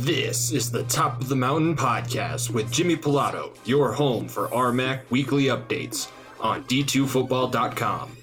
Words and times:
This 0.00 0.50
is 0.50 0.70
the 0.70 0.84
Top 0.84 1.20
of 1.20 1.28
the 1.28 1.36
Mountain 1.36 1.76
podcast 1.76 2.48
with 2.48 2.72
Jimmy 2.72 2.96
Pilato, 2.96 3.54
your 3.66 3.92
home 3.92 4.28
for 4.28 4.48
RMAC 4.48 5.02
weekly 5.10 5.44
updates 5.44 6.10
on 6.40 6.64
D2Football.com. 6.64 8.16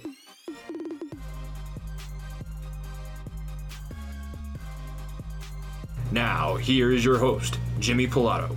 Now, 6.12 6.56
here 6.56 6.92
is 6.92 7.06
your 7.06 7.20
host, 7.20 7.60
Jimmy 7.80 8.08
Pilato. 8.08 8.56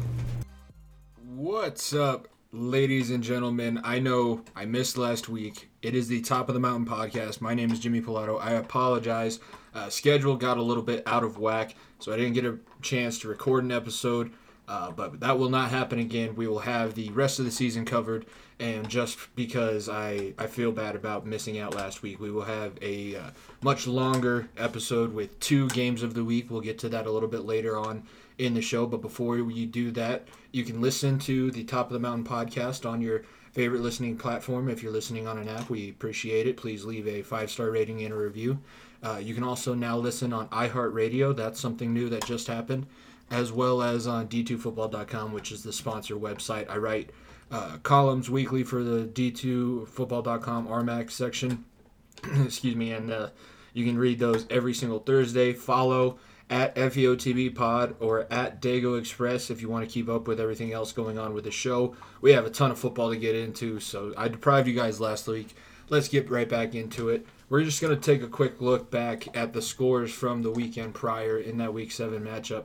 What's 1.27 1.93
up, 1.93 2.27
ladies 2.53 3.11
and 3.11 3.23
gentlemen? 3.23 3.83
I 3.85 3.99
know 3.99 4.43
I 4.57 4.65
missed 4.65 4.97
last 4.97 5.29
week. 5.29 5.69
It 5.83 5.95
is 5.95 6.09
the 6.09 6.23
Top 6.23 6.49
of 6.49 6.55
the 6.55 6.61
Mountain 6.61 6.87
podcast. 6.87 7.43
My 7.43 7.53
name 7.53 7.71
is 7.71 7.81
Jimmy 7.81 8.01
Pilato. 8.01 8.41
I 8.41 8.53
apologize. 8.53 9.41
Uh, 9.75 9.91
schedule 9.91 10.37
got 10.37 10.57
a 10.57 10.63
little 10.63 10.83
bit 10.83 11.03
out 11.07 11.23
of 11.23 11.37
whack, 11.37 11.75
so 11.99 12.15
I 12.15 12.17
didn't 12.17 12.33
get 12.33 12.47
a 12.47 12.59
chance 12.83 13.19
to 13.21 13.29
record 13.29 13.65
an 13.65 13.73
episode. 13.73 14.33
Uh, 14.69 14.91
but 14.93 15.19
that 15.19 15.37
will 15.37 15.49
not 15.49 15.71
happen 15.71 15.99
again. 15.99 16.37
We 16.37 16.47
will 16.47 16.61
have 16.61 16.95
the 16.95 17.11
rest 17.11 17.41
of 17.41 17.45
the 17.45 17.51
season 17.51 17.85
covered. 17.85 18.25
And 18.61 18.89
just 18.89 19.19
because 19.35 19.89
I, 19.89 20.35
I 20.39 20.47
feel 20.47 20.71
bad 20.71 20.95
about 20.95 21.27
missing 21.27 21.59
out 21.59 21.75
last 21.75 22.03
week, 22.03 22.21
we 22.21 22.31
will 22.31 22.45
have 22.45 22.79
a 22.81 23.17
uh, 23.17 23.31
much 23.63 23.89
longer 23.89 24.49
episode 24.57 25.13
with 25.13 25.41
two 25.41 25.69
games 25.71 26.05
of 26.05 26.15
the 26.15 26.25
week. 26.25 26.51
We'll 26.51 26.61
get 26.61 26.79
to 26.81 26.89
that 26.91 27.07
a 27.07 27.11
little 27.11 27.29
bit 27.29 27.41
later 27.41 27.77
on 27.77 28.05
in 28.39 28.55
the 28.55 28.63
show. 28.63 28.87
But 28.87 29.01
before 29.03 29.39
you 29.39 29.67
do 29.67 29.91
that, 29.93 30.29
you 30.53 30.63
can 30.63 30.81
listen 30.81 31.19
to 31.21 31.51
the 31.51 31.65
Top 31.65 31.87
of 31.87 31.93
the 31.93 31.99
Mountain 31.99 32.27
podcast 32.27 32.89
on 32.89 33.01
your 33.01 33.23
favorite 33.53 33.83
listening 33.83 34.17
platform. 34.17 34.69
If 34.69 34.83
you're 34.83 34.93
listening 34.93 35.27
on 35.27 35.39
an 35.39 35.49
app, 35.49 35.71
we 35.71 35.91
appreciate 35.91 36.47
it. 36.47 36.57
Please 36.57 36.85
leave 36.85 37.07
a 37.07 37.23
five 37.23 37.51
star 37.51 37.71
rating 37.71 38.03
and 38.03 38.13
a 38.13 38.17
review. 38.17 38.61
Uh, 39.03 39.21
you 39.23 39.35
can 39.35 39.45
also 39.45 39.75
now 39.75 39.97
listen 39.97 40.33
on 40.33 40.49
iHeartRadio. 40.49 41.35
That's 41.35 41.59
something 41.59 41.93
new 41.93 42.09
that 42.11 42.25
just 42.27 42.47
happened 42.47 42.87
as 43.31 43.53
well 43.53 43.83
as 43.83 44.07
on 44.07 44.29
d2football.com, 44.29 45.33
which 45.33 45.53
is 45.53 45.63
the 45.63 45.73
sponsor 45.73 46.17
website. 46.17 46.69
I 46.69 46.77
write 46.77 47.11
uh, 47.51 47.79
columns 47.83 48.29
weekly 48.29 48.65
for 48.65 48.83
the 48.83 49.07
d2football.com 49.07 50.67
RMAC 50.69 51.11
section. 51.11 51.65
Excuse 52.45 52.77
me, 52.77 52.93
and 52.93 53.11
uh, 53.11 53.29
you 53.73 53.85
can 53.85 53.97
read 53.97 54.19
those 54.19 54.47
every 54.51 54.75
single 54.75 54.99
Thursday. 54.99 55.53
Follow 55.53 56.19
at 56.51 56.75
FEOTB 56.75 57.55
Pod 57.55 57.95
or 58.01 58.27
at 58.31 58.61
Dago 58.61 58.99
Express 58.99 59.51
if 59.51 59.63
you 59.63 59.69
want 59.69 59.89
to 59.89 59.93
keep 59.93 60.09
up 60.09 60.27
with 60.27 60.41
everything 60.41 60.73
else 60.73 60.93
going 60.93 61.19
on 61.19 61.33
with 61.33 61.45
the 61.45 61.51
show. 61.51 61.97
We 62.21 62.33
have 62.33 62.45
a 62.45 62.51
ton 62.51 62.71
of 62.71 62.79
football 62.79 63.11
to 63.11 63.17
get 63.17 63.35
into, 63.35 63.81
so 63.81 64.13
I 64.19 64.29
deprived 64.29 64.69
you 64.69 64.75
guys 64.75 65.01
last 65.01 65.27
week. 65.29 65.55
Let's 65.89 66.09
get 66.09 66.29
right 66.29 66.49
back 66.49 66.75
into 66.75 67.09
it. 67.09 67.27
We're 67.49 67.65
just 67.65 67.81
going 67.81 67.99
to 67.99 68.01
take 68.01 68.23
a 68.23 68.29
quick 68.29 68.61
look 68.61 68.91
back 68.91 69.35
at 69.37 69.53
the 69.53 69.63
scores 69.63 70.13
from 70.13 70.43
the 70.43 70.51
weekend 70.51 70.95
prior 70.95 71.39
in 71.39 71.57
that 71.59 71.73
Week 71.73 71.91
7 71.91 72.23
matchup 72.23 72.65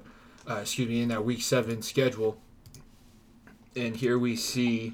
uh, 0.50 0.60
excuse 0.62 0.88
me, 0.88 1.02
in 1.02 1.10
that 1.10 1.26
Week 1.26 1.42
Seven 1.42 1.82
schedule. 1.82 2.38
And 3.76 3.98
here 3.98 4.18
we 4.18 4.36
see 4.36 4.94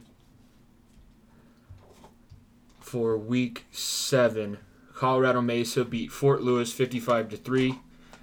for 2.79 3.17
Week 3.17 3.65
Seven, 3.71 4.57
Colorado 4.93 5.41
Mesa 5.41 5.85
beat 5.85 6.11
Fort 6.11 6.41
Lewis 6.41 6.73
55 6.73 7.29
to 7.29 7.37
three. 7.37 7.79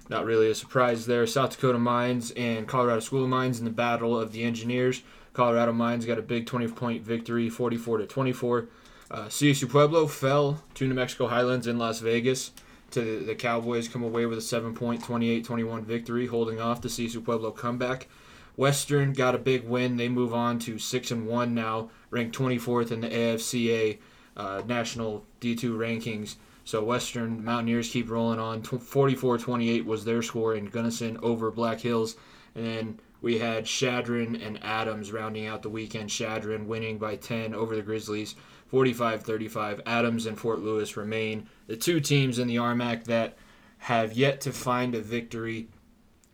Not 0.09 0.25
really 0.25 0.49
a 0.49 0.55
surprise 0.55 1.05
there. 1.05 1.25
South 1.27 1.51
Dakota 1.51 1.77
Mines 1.77 2.31
and 2.31 2.67
Colorado 2.67 2.99
School 2.99 3.23
of 3.23 3.29
Mines 3.29 3.59
in 3.59 3.65
the 3.65 3.71
Battle 3.71 4.19
of 4.19 4.31
the 4.31 4.43
Engineers. 4.43 5.03
Colorado 5.33 5.71
Mines 5.71 6.05
got 6.05 6.17
a 6.17 6.23
big 6.23 6.47
20-point 6.47 7.03
victory, 7.03 7.49
44 7.49 7.99
to 7.99 8.07
24. 8.07 8.67
Uh, 9.11 9.17
CSU 9.25 9.69
Pueblo 9.69 10.07
fell 10.07 10.63
to 10.73 10.87
New 10.87 10.95
Mexico 10.95 11.27
Highlands 11.27 11.67
in 11.67 11.77
Las 11.77 11.99
Vegas 11.99 12.51
to 12.91 13.23
the 13.23 13.35
Cowboys 13.35 13.87
come 13.87 14.03
away 14.03 14.25
with 14.25 14.37
a 14.37 14.41
7 14.41 14.73
point 14.73 15.03
28 15.03 15.43
21 15.43 15.83
victory, 15.85 16.27
holding 16.27 16.59
off 16.59 16.81
the 16.81 16.89
CSU 16.89 17.23
Pueblo 17.23 17.51
comeback. 17.51 18.07
Western 18.55 19.13
got 19.13 19.35
a 19.35 19.39
big 19.39 19.63
win. 19.63 19.97
They 19.97 20.09
move 20.09 20.33
on 20.33 20.59
to 20.59 20.77
6 20.77 21.11
and 21.11 21.27
1 21.27 21.53
now, 21.53 21.89
ranked 22.09 22.37
24th 22.37 22.91
in 22.91 23.01
the 23.01 23.09
AFCA 23.09 23.97
uh, 24.35 24.61
national 24.65 25.25
D2 25.39 25.77
rankings. 25.77 26.35
So 26.69 26.83
Western 26.83 27.43
Mountaineers 27.43 27.89
keep 27.89 28.11
rolling 28.11 28.37
on. 28.37 28.61
44 28.61 29.39
28 29.39 29.87
was 29.87 30.05
their 30.05 30.21
score 30.21 30.53
in 30.53 30.67
Gunnison 30.67 31.17
over 31.23 31.49
Black 31.49 31.79
Hills. 31.79 32.15
And 32.53 32.63
then 32.63 32.99
we 33.21 33.39
had 33.39 33.65
Chadron 33.65 34.35
and 34.35 34.63
Adams 34.63 35.11
rounding 35.11 35.47
out 35.47 35.63
the 35.63 35.69
weekend. 35.69 36.11
Chadron 36.11 36.67
winning 36.67 36.99
by 36.99 37.15
10 37.15 37.55
over 37.55 37.75
the 37.75 37.81
Grizzlies. 37.81 38.35
45 38.67 39.23
35. 39.23 39.81
Adams 39.87 40.27
and 40.27 40.37
Fort 40.37 40.59
Lewis 40.59 40.95
remain 40.95 41.49
the 41.65 41.75
two 41.75 41.99
teams 41.99 42.37
in 42.37 42.47
the 42.47 42.57
RMAC 42.57 43.05
that 43.05 43.35
have 43.79 44.13
yet 44.13 44.39
to 44.41 44.51
find 44.51 44.93
a 44.93 45.01
victory. 45.01 45.69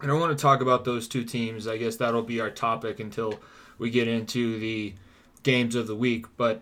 And 0.01 0.11
I 0.11 0.15
want 0.15 0.37
to 0.37 0.41
talk 0.41 0.59
about 0.59 0.83
those 0.83 1.07
two 1.07 1.23
teams. 1.23 1.65
I 1.65 1.77
guess 1.77 1.95
that'll 1.95 2.23
be 2.23 2.41
our 2.41 2.51
topic 2.51 2.99
until 2.99 3.39
we 3.77 3.89
get 3.89 4.09
into 4.09 4.59
the 4.59 4.95
games 5.43 5.75
of 5.75 5.87
the 5.87 5.95
week. 5.95 6.25
But 6.35 6.61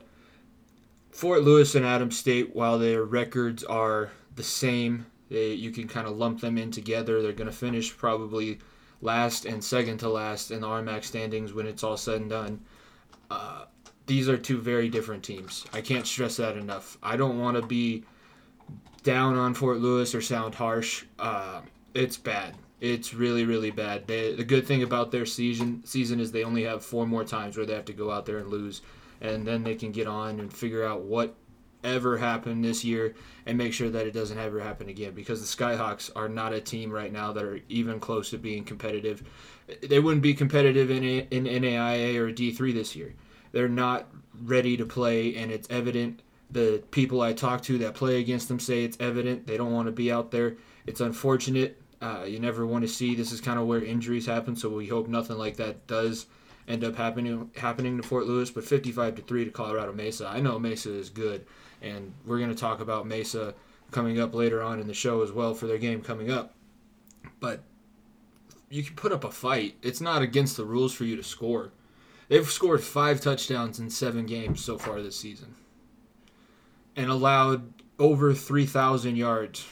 Fort 1.14 1.44
Lewis 1.44 1.76
and 1.76 1.86
Adams 1.86 2.18
State, 2.18 2.56
while 2.56 2.80
their 2.80 3.04
records 3.04 3.64
are 3.64 4.12
the 4.36 4.44
same, 4.44 5.06
they, 5.30 5.54
you 5.54 5.72
can 5.72 5.88
kind 5.88 6.08
of 6.08 6.18
lump 6.18 6.42
them 6.42 6.58
in 6.58 6.72
together. 6.72 7.22
They're 7.22 7.32
going 7.32 7.50
to 7.50 7.56
finish 7.56 7.96
probably 7.96 8.60
last 9.02 9.46
and 9.46 9.64
second 9.64 10.00
to 10.00 10.10
last 10.10 10.50
in 10.50 10.62
the 10.62 10.68
RMAC 10.68 11.04
standings 11.04 11.54
when 11.54 11.68
it's 11.68 11.84
all 11.84 11.98
said 11.98 12.22
and 12.22 12.30
done. 12.30 12.62
Uh, 13.30 13.66
these 14.06 14.28
are 14.28 14.38
two 14.38 14.60
very 14.60 14.90
different 14.90 15.24
teams. 15.24 15.66
I 15.72 15.82
can't 15.82 16.08
stress 16.08 16.38
that 16.38 16.58
enough. 16.58 16.98
I 17.04 17.16
don't 17.16 17.40
want 17.40 17.58
to 17.58 17.66
be 17.66 18.04
down 19.04 19.38
on 19.38 19.54
Fort 19.54 19.80
Lewis 19.80 20.16
or 20.16 20.22
sound 20.22 20.56
harsh. 20.56 21.06
Uh, 21.20 21.62
it's 21.94 22.18
bad. 22.18 22.56
It's 22.82 23.14
really, 23.14 23.46
really 23.46 23.72
bad. 23.72 24.08
They, 24.08 24.34
the 24.34 24.44
good 24.44 24.66
thing 24.66 24.84
about 24.84 25.12
their 25.12 25.26
season 25.26 25.86
season 25.86 26.20
is 26.20 26.32
they 26.32 26.44
only 26.44 26.64
have 26.64 26.84
four 26.84 27.06
more 27.06 27.24
times 27.24 27.56
where 27.56 27.66
they 27.66 27.74
have 27.74 27.86
to 27.86 27.94
go 27.94 28.12
out 28.12 28.26
there 28.26 28.40
and 28.40 28.50
lose, 28.50 28.82
and 29.22 29.46
then 29.46 29.64
they 29.64 29.76
can 29.76 29.92
get 29.92 30.08
on 30.08 30.40
and 30.40 30.54
figure 30.54 30.86
out 30.86 31.02
what 31.02 31.36
ever 31.84 32.18
happened 32.18 32.64
this 32.64 32.86
year 32.86 33.14
and 33.46 33.58
make 33.58 33.74
sure 33.74 33.90
that 33.90 34.08
it 34.08 34.14
doesn't 34.14 34.38
ever 34.38 34.62
happen 34.62 34.88
again 34.88 35.14
because 35.14 35.42
the 35.42 35.64
Skyhawks 35.64 36.10
are 36.16 36.30
not 36.30 36.54
a 36.54 36.62
team 36.62 36.90
right 36.90 37.12
now 37.12 37.34
that 37.34 37.44
are 37.44 37.60
even 37.68 38.00
close 38.00 38.30
to 38.30 38.38
being 38.38 38.64
competitive. 38.64 39.22
They 39.82 40.00
wouldn't 40.00 40.24
be 40.24 40.34
competitive 40.34 40.90
in, 40.90 41.04
a, 41.04 41.28
in 41.30 41.44
NAIA 41.44 42.16
or 42.16 42.32
D3 42.32 42.74
this 42.74 42.96
year 42.96 43.16
they're 43.54 43.70
not 43.70 44.08
ready 44.44 44.76
to 44.76 44.86
play, 44.86 45.36
and 45.36 45.50
it's 45.50 45.70
evident. 45.70 46.22
The 46.52 46.84
people 46.92 47.22
I 47.22 47.32
talk 47.34 47.62
to 47.64 47.78
that 47.80 47.94
play 47.94 48.20
against 48.20 48.50
them 48.50 48.60
say 48.60 48.84
it's 48.84 48.98
evident 49.00 49.48
they 49.48 49.58
don't 49.58 49.72
want 49.72 49.88
to 49.88 49.92
be 49.92 50.12
out 50.12 50.32
there. 50.32 50.58
It's 50.86 51.00
unfortunate. 51.00 51.82
Uh, 52.02 52.26
you 52.28 52.40
never 52.40 52.66
want 52.66 52.84
to 52.84 52.88
see. 52.88 53.16
This 53.16 53.32
is 53.32 53.40
kind 53.40 53.58
of 53.58 53.66
where 53.66 53.82
injuries 53.82 54.26
happen, 54.26 54.56
so 54.56 54.70
we 54.70 54.88
hope 54.88 55.08
nothing 55.08 55.38
like 55.38 55.56
that 55.58 55.88
does 55.88 56.26
end 56.68 56.84
up 56.84 56.96
happening 56.96 57.52
happening 57.56 57.98
to 57.98 58.04
Fort 58.04 58.26
Lewis. 58.26 58.52
But 58.52 58.64
55 58.64 59.16
to 59.16 59.22
three 59.22 59.46
to 59.46 59.52
Colorado 59.52 59.94
Mesa. 59.94 60.28
I 60.28 60.40
know 60.40 60.60
Mesa 60.60 60.94
is 60.94 61.10
good, 61.10 61.46
and 61.82 62.14
we're 62.26 62.40
going 62.40 62.50
to 62.50 62.56
talk 62.56 62.80
about 62.80 63.08
Mesa 63.08 63.54
coming 63.92 64.20
up 64.20 64.34
later 64.34 64.62
on 64.62 64.80
in 64.80 64.88
the 64.88 64.94
show 64.94 65.22
as 65.22 65.32
well 65.32 65.54
for 65.54 65.68
their 65.68 65.78
game 65.78 66.02
coming 66.02 66.32
up. 66.32 66.56
But 67.40 67.64
you 68.70 68.84
can 68.84 68.96
put 68.96 69.12
up 69.12 69.24
a 69.24 69.32
fight. 69.32 69.76
It's 69.82 70.02
not 70.02 70.22
against 70.22 70.58
the 70.58 70.66
rules 70.66 70.94
for 70.94 71.04
you 71.04 71.16
to 71.16 71.24
score. 71.24 71.72
They've 72.28 72.50
scored 72.50 72.84
five 72.84 73.22
touchdowns 73.22 73.80
in 73.80 73.90
seven 73.90 74.26
games 74.26 74.64
so 74.64 74.78
far 74.78 75.02
this 75.02 75.20
season 75.20 75.56
and 76.96 77.10
allowed 77.10 77.74
over 78.00 78.34
3,000 78.34 79.16
yards. 79.16 79.66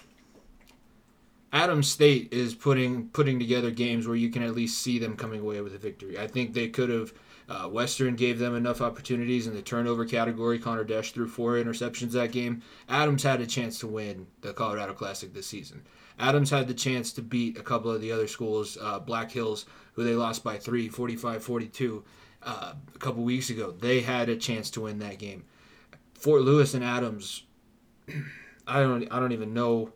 Adams 1.54 1.90
State 1.90 2.32
is 2.32 2.56
putting 2.56 3.10
putting 3.10 3.40
together 3.40 3.72
games 3.72 4.08
where 4.08 4.16
you 4.16 4.30
can 4.30 4.44
at 4.44 4.56
least 4.56 4.82
see 4.82 5.00
them 5.00 5.18
coming 5.18 5.42
away 5.42 5.62
with 5.62 5.76
a 5.76 5.78
victory. 5.78 6.18
I 6.18 6.28
think 6.28 6.54
they 6.54 6.70
could 6.70 6.90
have. 6.90 7.14
Uh, 7.50 7.68
Western 7.68 8.16
gave 8.16 8.40
them 8.40 8.56
enough 8.56 8.80
opportunities 8.80 9.46
in 9.46 9.54
the 9.54 9.62
turnover 9.62 10.06
category. 10.06 10.58
Connor 10.58 10.86
Desch 10.86 11.12
threw 11.12 11.28
four 11.28 11.56
interceptions 11.56 12.12
that 12.12 12.32
game. 12.32 12.62
Adams 12.88 13.24
had 13.24 13.42
a 13.42 13.46
chance 13.46 13.78
to 13.80 13.88
win 13.88 14.26
the 14.40 14.54
Colorado 14.54 14.94
Classic 14.94 15.34
this 15.34 15.48
season. 15.48 15.82
Adams 16.18 16.50
had 16.50 16.70
the 16.70 16.74
chance 16.74 17.12
to 17.12 17.22
beat 17.22 17.58
a 17.58 17.64
couple 17.64 17.92
of 17.92 18.00
the 18.00 18.12
other 18.12 18.28
schools, 18.28 18.78
uh, 18.80 19.00
Black 19.00 19.32
Hills, 19.32 19.66
who 19.94 20.04
they 20.06 20.16
lost 20.16 20.46
by 20.46 20.58
three, 20.58 20.88
45 20.88 21.44
42 21.44 22.04
uh, 22.44 22.74
a 22.96 23.00
couple 23.00 23.24
weeks 23.24 23.50
ago. 23.50 23.72
They 23.72 24.00
had 24.00 24.30
a 24.30 24.38
chance 24.38 24.70
to 24.72 24.82
win 24.82 25.00
that 25.00 25.20
game. 25.20 25.44
Fort 26.14 26.44
Lewis 26.44 26.74
and 26.74 26.84
Adams, 26.84 27.44
I 28.68 28.80
don't 28.80 29.12
I 29.12 29.20
don't 29.20 29.32
even 29.34 29.54
know. 29.54 29.92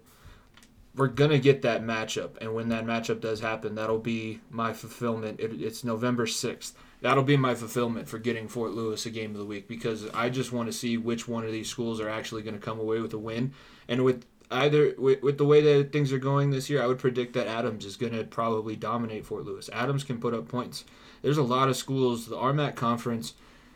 We're 0.95 1.07
gonna 1.07 1.39
get 1.39 1.61
that 1.63 1.83
matchup, 1.83 2.37
and 2.39 2.53
when 2.53 2.69
that 2.69 2.85
matchup 2.85 3.21
does 3.21 3.39
happen, 3.39 3.75
that'll 3.75 3.99
be 3.99 4.39
my 4.49 4.73
fulfillment. 4.73 5.39
It, 5.39 5.61
it's 5.61 5.83
November 5.83 6.25
sixth. 6.27 6.77
That'll 7.01 7.23
be 7.23 7.37
my 7.37 7.53
fulfillment 7.53 8.07
for 8.07 8.17
getting 8.17 8.47
Fort 8.47 8.71
Lewis 8.71 9.05
a 9.05 9.09
game 9.09 9.31
of 9.31 9.37
the 9.37 9.45
week 9.45 9.67
because 9.67 10.09
I 10.13 10.29
just 10.29 10.51
want 10.51 10.67
to 10.67 10.73
see 10.73 10.97
which 10.97 11.27
one 11.27 11.43
of 11.45 11.51
these 11.51 11.69
schools 11.69 11.99
are 11.99 12.09
actually 12.09 12.41
going 12.41 12.55
to 12.55 12.61
come 12.61 12.79
away 12.79 12.99
with 12.99 13.13
a 13.13 13.17
win. 13.19 13.53
And 13.87 14.03
with 14.03 14.25
either 14.49 14.95
with, 14.97 15.21
with 15.21 15.37
the 15.37 15.45
way 15.45 15.61
that 15.61 15.91
things 15.91 16.11
are 16.13 16.17
going 16.17 16.49
this 16.49 16.69
year, 16.69 16.81
I 16.81 16.87
would 16.87 16.97
predict 16.97 17.33
that 17.33 17.47
Adams 17.47 17.85
is 17.85 17.97
going 17.97 18.13
to 18.13 18.23
probably 18.23 18.75
dominate 18.75 19.25
Fort 19.25 19.45
Lewis. 19.45 19.69
Adams 19.73 20.03
can 20.03 20.19
put 20.19 20.33
up 20.33 20.47
points 20.47 20.85
there's 21.25 21.39
a 21.39 21.43
lot 21.43 21.69
of 21.69 21.75
schools. 21.75 22.27
The 22.27 22.35
RMAC 22.35 22.75
conference, 22.75 23.33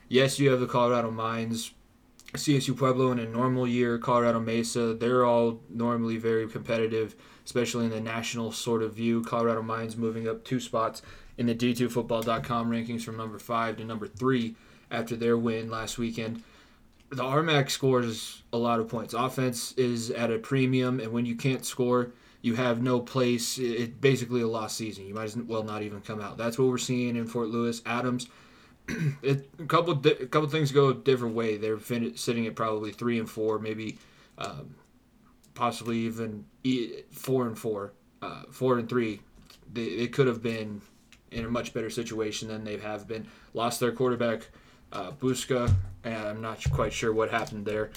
yes, 0.08 0.38
you 0.38 0.52
have 0.52 0.60
the 0.60 0.68
Colorado 0.68 1.10
Mines, 1.10 1.72
CSU 2.34 2.78
Pueblo 2.78 3.12
in 3.12 3.20
a 3.20 3.28
normal 3.28 3.68
year, 3.68 3.98
Colorado 3.98 4.40
Mesa, 4.40 4.94
they're 4.94 5.26
all 5.26 5.62
normally 5.70 6.18
very 6.18 6.48
competitive, 6.48 7.16
especially 7.44 7.86
in 7.86 7.92
the 7.92 8.00
national 8.00 8.52
sort 8.52 8.84
of 8.84 8.94
view. 8.94 9.24
Colorado 9.24 9.64
Mines 9.64 9.98
moving 9.98 10.28
up 10.28 10.44
two 10.44 10.60
spots 10.60 11.02
in 11.38 11.48
the 11.48 11.56
D2Football.com 11.56 12.70
rankings 12.70 13.02
from 13.02 13.18
number 13.18 13.40
five 13.40 13.78
to 13.78 13.84
number 13.84 14.08
three 14.08 14.56
after 14.92 15.16
their 15.16 15.38
win 15.38 15.72
last 15.72 15.98
weekend. 15.98 16.44
The 17.10 17.24
RMAC 17.24 17.72
scores 17.72 18.44
a 18.54 18.58
lot 18.58 18.80
of 18.80 18.88
points. 18.88 19.16
Offense 19.16 19.72
is 19.74 20.12
at 20.12 20.32
a 20.32 20.38
premium, 20.38 21.00
and 21.00 21.12
when 21.12 21.26
you 21.26 21.36
can't 21.36 21.66
score, 21.66 22.12
you 22.44 22.56
have 22.56 22.84
no 22.84 23.00
place. 23.00 23.58
It's 23.58 23.94
basically 24.00 24.42
a 24.42 24.48
lost 24.48 24.78
season. 24.78 25.08
You 25.08 25.16
might 25.16 25.24
as 25.24 25.36
well 25.36 25.64
not 25.64 25.82
even 25.82 26.02
come 26.02 26.22
out. 26.22 26.38
That's 26.38 26.60
what 26.60 26.68
we're 26.68 26.78
seeing 26.78 27.16
in 27.16 27.26
Fort 27.26 27.48
Lewis. 27.48 27.82
Adams 27.88 28.28
it, 29.22 29.50
a 29.60 29.66
couple 29.66 29.94
a 29.94 30.26
couple 30.28 30.50
things 30.50 30.72
go 30.72 30.90
a 30.90 30.94
different 30.94 31.36
way. 31.36 31.58
They're 31.58 31.78
fin- 31.78 32.16
sitting 32.18 32.48
at 32.48 32.56
probably 32.56 32.92
three 32.92 33.20
and 33.20 33.30
four, 33.30 33.60
maybe 33.60 33.98
um, 34.38 34.76
possibly 35.54 36.00
even 36.00 36.46
four 37.12 37.48
and 37.48 37.58
four, 37.58 37.94
uh, 38.22 38.44
four 38.52 38.78
and 38.78 38.88
three. 38.88 39.22
They, 39.72 39.98
they 39.98 40.08
could 40.08 40.28
have 40.28 40.42
been 40.42 40.82
in 41.32 41.46
a 41.46 41.50
much 41.50 41.74
better 41.74 41.90
situation 41.90 42.48
than 42.48 42.64
they 42.64 42.78
have 42.78 43.08
been. 43.08 43.28
Lost 43.54 43.80
their 43.80 43.92
quarterback, 43.92 44.48
uh, 44.92 45.12
Busca, 45.12 45.72
and 46.04 46.16
I'm 46.16 46.42
not 46.42 46.64
quite 46.72 46.94
sure 46.94 47.14
what 47.14 47.30
happened 47.30 47.66
there. 47.66 47.92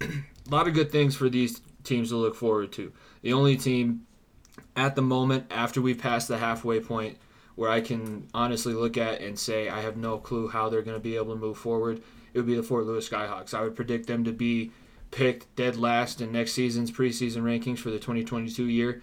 a 0.00 0.06
lot 0.50 0.68
of 0.68 0.74
good 0.74 0.90
things 0.92 1.16
for 1.16 1.28
these 1.28 1.62
teams 1.84 2.10
to 2.10 2.16
look 2.16 2.34
forward 2.34 2.72
to. 2.72 2.92
The 3.22 3.32
only 3.32 3.56
team 3.56 4.06
at 4.74 4.94
the 4.94 5.02
moment, 5.02 5.46
after 5.50 5.80
we 5.80 5.94
pass 5.94 6.26
the 6.26 6.38
halfway 6.38 6.80
point, 6.80 7.18
where 7.56 7.70
I 7.70 7.80
can 7.80 8.28
honestly 8.32 8.74
look 8.74 8.96
at 8.96 9.20
and 9.20 9.38
say 9.38 9.68
I 9.68 9.80
have 9.80 9.96
no 9.96 10.18
clue 10.18 10.48
how 10.48 10.68
they're 10.68 10.82
going 10.82 10.96
to 10.96 11.02
be 11.02 11.16
able 11.16 11.34
to 11.34 11.40
move 11.40 11.58
forward, 11.58 12.02
it 12.32 12.38
would 12.38 12.46
be 12.46 12.54
the 12.54 12.62
Fort 12.62 12.86
Lewis 12.86 13.08
Skyhawks. 13.08 13.54
I 13.54 13.62
would 13.62 13.74
predict 13.74 14.06
them 14.06 14.24
to 14.24 14.32
be 14.32 14.70
picked 15.10 15.54
dead 15.56 15.76
last 15.76 16.20
in 16.20 16.32
next 16.32 16.52
season's 16.52 16.90
preseason 16.90 17.42
rankings 17.42 17.78
for 17.78 17.90
the 17.90 17.98
2022 17.98 18.64
year. 18.64 19.02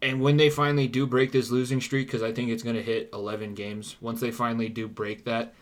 And 0.00 0.20
when 0.20 0.36
they 0.36 0.50
finally 0.50 0.86
do 0.86 1.06
break 1.06 1.32
this 1.32 1.50
losing 1.50 1.80
streak, 1.80 2.06
because 2.06 2.22
I 2.22 2.32
think 2.32 2.50
it's 2.50 2.62
going 2.62 2.76
to 2.76 2.82
hit 2.82 3.10
11 3.12 3.54
games, 3.54 3.96
once 4.00 4.20
they 4.20 4.30
finally 4.30 4.68
do 4.68 4.86
break 4.86 5.24
that, 5.24 5.54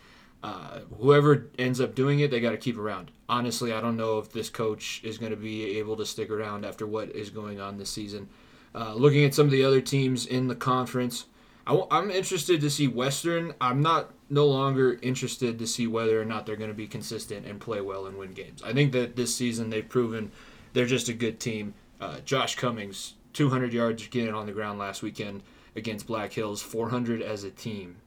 uh, 0.43 0.79
whoever 0.99 1.49
ends 1.57 1.81
up 1.81 1.95
doing 1.95 2.19
it, 2.19 2.29
they 2.29 2.39
got 2.39 2.51
to 2.51 2.57
keep 2.57 2.77
around. 2.77 3.11
Honestly, 3.27 3.73
I 3.73 3.81
don't 3.81 3.97
know 3.97 4.19
if 4.19 4.31
this 4.31 4.49
coach 4.49 5.01
is 5.03 5.17
going 5.17 5.31
to 5.31 5.37
be 5.37 5.79
able 5.79 5.95
to 5.97 6.05
stick 6.05 6.29
around 6.29 6.65
after 6.65 6.85
what 6.85 7.09
is 7.15 7.29
going 7.29 7.59
on 7.59 7.77
this 7.77 7.89
season. 7.89 8.29
Uh, 8.75 8.93
looking 8.93 9.25
at 9.25 9.33
some 9.33 9.47
of 9.47 9.51
the 9.51 9.63
other 9.63 9.81
teams 9.81 10.25
in 10.25 10.47
the 10.47 10.55
conference, 10.55 11.25
I, 11.67 11.97
am 11.97 12.09
interested 12.09 12.61
to 12.61 12.69
see 12.69 12.87
Western. 12.87 13.53
I'm 13.59 13.81
not 13.81 14.13
no 14.29 14.45
longer 14.45 14.97
interested 15.01 15.59
to 15.59 15.67
see 15.67 15.85
whether 15.85 16.19
or 16.21 16.25
not 16.25 16.45
they're 16.45 16.55
going 16.55 16.69
to 16.69 16.75
be 16.75 16.87
consistent 16.87 17.45
and 17.45 17.59
play 17.59 17.81
well 17.81 18.05
and 18.05 18.17
win 18.17 18.33
games. 18.33 18.63
I 18.63 18.71
think 18.71 18.93
that 18.93 19.17
this 19.17 19.35
season 19.35 19.69
they've 19.69 19.87
proven 19.87 20.31
they're 20.73 20.85
just 20.85 21.09
a 21.09 21.13
good 21.13 21.39
team. 21.39 21.73
Uh, 21.99 22.19
Josh 22.21 22.55
Cummings, 22.55 23.15
200 23.33 23.73
yards 23.73 24.07
getting 24.07 24.33
on 24.33 24.45
the 24.45 24.51
ground 24.53 24.79
last 24.79 25.03
weekend 25.03 25.43
against 25.75 26.07
Black 26.07 26.31
Hills, 26.31 26.61
400 26.61 27.21
as 27.21 27.43
a 27.43 27.51
team. 27.51 27.97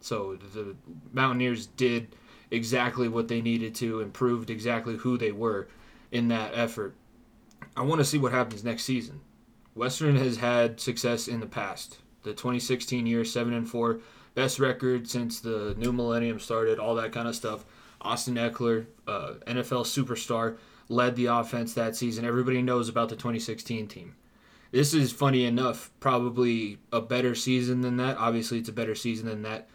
So 0.00 0.36
the 0.36 0.76
Mountaineers 1.12 1.66
did 1.68 2.14
exactly 2.50 3.08
what 3.08 3.28
they 3.28 3.40
needed 3.40 3.74
to, 3.76 4.00
improved 4.00 4.50
exactly 4.50 4.96
who 4.96 5.16
they 5.16 5.32
were 5.32 5.68
in 6.12 6.28
that 6.28 6.52
effort. 6.54 6.94
I 7.76 7.82
want 7.82 8.00
to 8.00 8.04
see 8.04 8.18
what 8.18 8.32
happens 8.32 8.62
next 8.62 8.84
season. 8.84 9.20
Western 9.74 10.16
has 10.16 10.36
had 10.36 10.80
success 10.80 11.28
in 11.28 11.40
the 11.40 11.46
past 11.46 11.98
the 12.26 12.32
2016 12.32 13.06
year, 13.06 13.24
seven 13.24 13.54
and 13.54 13.68
four, 13.68 14.00
best 14.34 14.58
record 14.58 15.08
since 15.08 15.40
the 15.40 15.74
new 15.78 15.92
millennium 15.92 16.38
started, 16.38 16.78
all 16.78 16.94
that 16.96 17.12
kind 17.12 17.28
of 17.28 17.34
stuff. 17.34 17.64
Austin 18.02 18.34
Ekeler, 18.34 18.86
uh, 19.06 19.34
NFL 19.46 19.86
superstar, 19.86 20.58
led 20.88 21.16
the 21.16 21.26
offense 21.26 21.72
that 21.74 21.96
season. 21.96 22.24
Everybody 22.24 22.60
knows 22.62 22.88
about 22.88 23.08
the 23.08 23.16
2016 23.16 23.88
team. 23.88 24.16
This 24.72 24.92
is 24.92 25.12
funny 25.12 25.44
enough, 25.44 25.90
probably 26.00 26.78
a 26.92 27.00
better 27.00 27.34
season 27.34 27.80
than 27.80 27.96
that. 27.96 28.18
Obviously, 28.18 28.58
it's 28.58 28.68
a 28.68 28.72
better 28.72 28.94
season 28.94 29.26
than 29.26 29.42
that, 29.42 29.68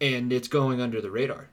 and 0.00 0.32
it's 0.32 0.48
going 0.48 0.80
under 0.80 1.00
the 1.00 1.10
radar. 1.10 1.50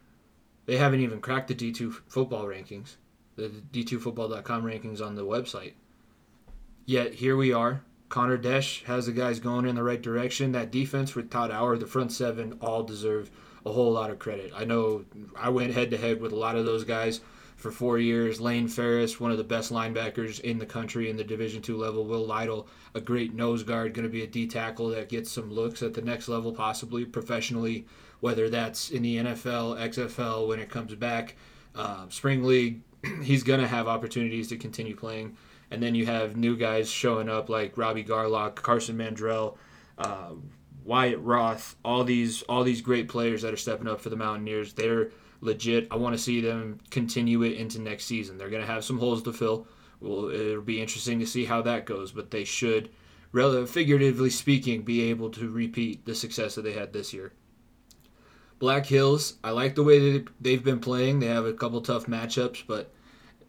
They 0.67 0.77
haven't 0.77 1.01
even 1.01 1.19
cracked 1.19 1.47
the 1.47 1.55
D2 1.55 1.93
football 2.07 2.45
rankings, 2.45 2.95
the 3.35 3.49
D2Football.com 3.49 4.63
rankings 4.63 5.05
on 5.05 5.15
the 5.15 5.25
website. 5.25 5.73
Yet 6.85 7.15
here 7.15 7.35
we 7.35 7.51
are, 7.51 7.83
Connor 8.11 8.37
Desch 8.37 8.83
has 8.83 9.05
the 9.05 9.13
guys 9.13 9.39
going 9.39 9.65
in 9.65 9.75
the 9.75 9.83
right 9.83 10.01
direction. 10.01 10.51
That 10.51 10.69
defense 10.69 11.15
with 11.15 11.31
Todd 11.31 11.49
Hour, 11.49 11.77
the 11.77 11.87
front 11.87 12.11
seven, 12.11 12.57
all 12.61 12.83
deserve 12.83 13.31
a 13.65 13.71
whole 13.71 13.93
lot 13.93 14.11
of 14.11 14.19
credit. 14.19 14.51
I 14.53 14.65
know 14.65 15.05
I 15.33 15.47
went 15.47 15.73
head 15.73 15.91
to 15.91 15.97
head 15.97 16.19
with 16.19 16.33
a 16.33 16.35
lot 16.35 16.57
of 16.57 16.65
those 16.65 16.83
guys 16.83 17.21
for 17.55 17.71
four 17.71 17.99
years. 17.99 18.41
Lane 18.41 18.67
Ferris, 18.67 19.17
one 19.17 19.31
of 19.31 19.37
the 19.37 19.45
best 19.45 19.71
linebackers 19.71 20.41
in 20.41 20.59
the 20.59 20.65
country 20.65 21.09
in 21.09 21.15
the 21.15 21.23
Division 21.23 21.61
two 21.61 21.77
level. 21.77 22.03
Will 22.03 22.27
Lytle, 22.27 22.67
a 22.93 22.99
great 22.99 23.33
nose 23.33 23.63
guard, 23.63 23.93
going 23.93 24.03
to 24.03 24.11
be 24.11 24.23
a 24.23 24.27
D 24.27 24.45
tackle 24.45 24.89
that 24.89 25.07
gets 25.07 25.31
some 25.31 25.49
looks 25.49 25.81
at 25.81 25.93
the 25.93 26.01
next 26.01 26.27
level, 26.27 26.51
possibly 26.51 27.05
professionally, 27.05 27.85
whether 28.19 28.49
that's 28.49 28.89
in 28.89 29.03
the 29.03 29.17
NFL, 29.19 29.79
XFL 29.79 30.49
when 30.49 30.59
it 30.59 30.69
comes 30.69 30.93
back, 30.95 31.37
uh, 31.75 32.09
spring 32.09 32.43
league. 32.43 32.81
he's 33.23 33.43
going 33.43 33.61
to 33.61 33.67
have 33.67 33.87
opportunities 33.87 34.49
to 34.49 34.57
continue 34.57 34.97
playing 34.97 35.37
and 35.71 35.81
then 35.81 35.95
you 35.95 36.05
have 36.05 36.35
new 36.35 36.55
guys 36.55 36.89
showing 36.89 37.29
up 37.29 37.49
like 37.49 37.77
Robbie 37.77 38.03
Garlock, 38.03 38.55
Carson 38.55 38.97
Mandrell, 38.97 39.57
uh, 39.97 40.31
Wyatt 40.83 41.19
Roth, 41.19 41.75
all 41.85 42.03
these 42.03 42.41
all 42.43 42.63
these 42.63 42.81
great 42.81 43.07
players 43.07 43.41
that 43.41 43.53
are 43.53 43.57
stepping 43.57 43.87
up 43.87 44.01
for 44.01 44.09
the 44.09 44.15
Mountaineers. 44.15 44.73
They're 44.73 45.11
legit. 45.39 45.87
I 45.89 45.95
want 45.95 46.15
to 46.15 46.21
see 46.21 46.41
them 46.41 46.79
continue 46.89 47.43
it 47.43 47.53
into 47.53 47.79
next 47.79 48.05
season. 48.05 48.37
They're 48.37 48.49
going 48.49 48.65
to 48.65 48.71
have 48.71 48.83
some 48.83 48.99
holes 48.99 49.23
to 49.23 49.33
fill. 49.33 49.67
Well, 49.99 50.29
it'll 50.29 50.61
be 50.61 50.81
interesting 50.81 51.19
to 51.19 51.27
see 51.27 51.45
how 51.45 51.61
that 51.63 51.85
goes, 51.85 52.11
but 52.11 52.31
they 52.31 52.43
should, 52.43 52.89
figuratively 53.31 54.31
speaking, 54.31 54.81
be 54.81 55.09
able 55.09 55.29
to 55.31 55.49
repeat 55.49 56.05
the 56.05 56.15
success 56.15 56.55
that 56.55 56.63
they 56.63 56.73
had 56.73 56.91
this 56.91 57.13
year. 57.13 57.33
Black 58.57 58.85
Hills, 58.85 59.35
I 59.43 59.51
like 59.51 59.75
the 59.75 59.83
way 59.83 60.13
that 60.13 60.27
they've 60.39 60.63
been 60.63 60.79
playing. 60.79 61.19
They 61.19 61.27
have 61.27 61.45
a 61.45 61.53
couple 61.53 61.81
tough 61.81 62.07
matchups, 62.07 62.63
but 62.67 62.91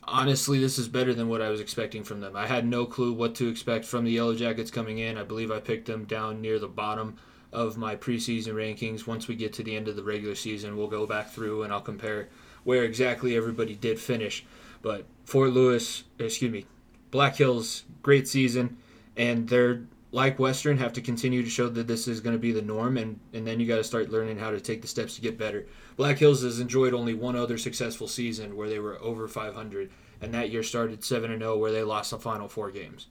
honestly, 0.05 0.59
this 0.59 0.79
is 0.79 0.89
better 0.89 1.15
than 1.15 1.29
what 1.29 1.43
I 1.43 1.51
was 1.51 1.61
expecting 1.61 2.05
from 2.05 2.21
them. 2.21 2.37
I 2.37 2.47
had 2.47 2.67
no 2.67 2.87
clue 2.87 3.13
what 3.13 3.35
to 3.37 3.49
expect 3.49 3.85
from 3.85 4.05
the 4.05 4.13
Yellow 4.13 4.35
Jackets 4.35 4.71
coming 4.71 4.99
in. 4.99 5.19
I 5.19 5.23
believe 5.23 5.51
I 5.51 5.61
picked 5.61 5.87
them 5.87 6.05
down 6.05 6.41
near 6.41 6.59
the 6.59 6.69
bottom 6.69 7.17
of 7.53 7.77
my 7.77 7.97
preseason 7.97 8.55
rankings. 8.55 9.07
Once 9.07 9.29
we 9.29 9.35
get 9.35 9.53
to 9.55 9.63
the 9.63 9.77
end 9.77 9.89
of 9.89 9.97
the 9.97 10.03
regular 10.03 10.35
season, 10.35 10.77
we'll 10.77 10.89
go 10.89 11.07
back 11.07 11.31
through 11.31 11.63
and 11.63 11.73
I'll 11.73 11.81
compare 11.81 12.29
where 12.65 12.85
exactly 12.85 13.37
everybody 13.37 13.75
did 13.75 13.99
finish. 13.99 14.45
But 14.81 15.07
Fort 15.25 15.51
Lewis, 15.51 16.05
excuse 16.19 16.53
me, 16.53 16.67
Black 17.11 17.37
Hills, 17.37 17.85
great 18.03 18.27
season, 18.27 18.79
and 19.17 19.49
they're 19.49 19.83
like 20.13 20.39
Western 20.39 20.77
have 20.77 20.93
to 20.93 21.01
continue 21.01 21.43
to 21.43 21.49
show 21.49 21.69
that 21.71 21.87
this 21.87 22.07
is 22.07 22.21
going 22.21 22.37
to 22.37 22.41
be 22.41 22.53
the 22.53 22.63
norm, 22.63 22.99
and, 22.99 23.19
and 23.33 23.47
then 23.47 23.59
you 23.59 23.67
got 23.67 23.77
to 23.77 23.85
start 23.85 24.11
learning 24.11 24.39
how 24.39 24.51
to 24.51 24.61
take 24.61 24.83
the 24.83 24.89
steps 24.89 25.15
to 25.15 25.23
get 25.23 25.39
better. 25.39 25.67
Black 25.97 26.19
Hills 26.19 26.43
has 26.43 26.61
enjoyed 26.61 26.93
only 26.93 27.15
one 27.15 27.35
other 27.35 27.57
successful 27.57 28.07
season 28.07 28.55
where 28.55 28.69
they 28.69 28.79
were 28.79 29.01
over 29.01 29.27
500, 29.27 29.91
and 30.21 30.35
that 30.35 30.51
year 30.51 30.63
started 30.63 31.03
7 31.03 31.31
and 31.31 31.41
0 31.41 31.57
where 31.57 31.73
they 31.73 31.83
lost 31.83 32.11
the 32.11 32.19
final 32.19 32.47
four 32.47 32.71
games. 32.71 33.09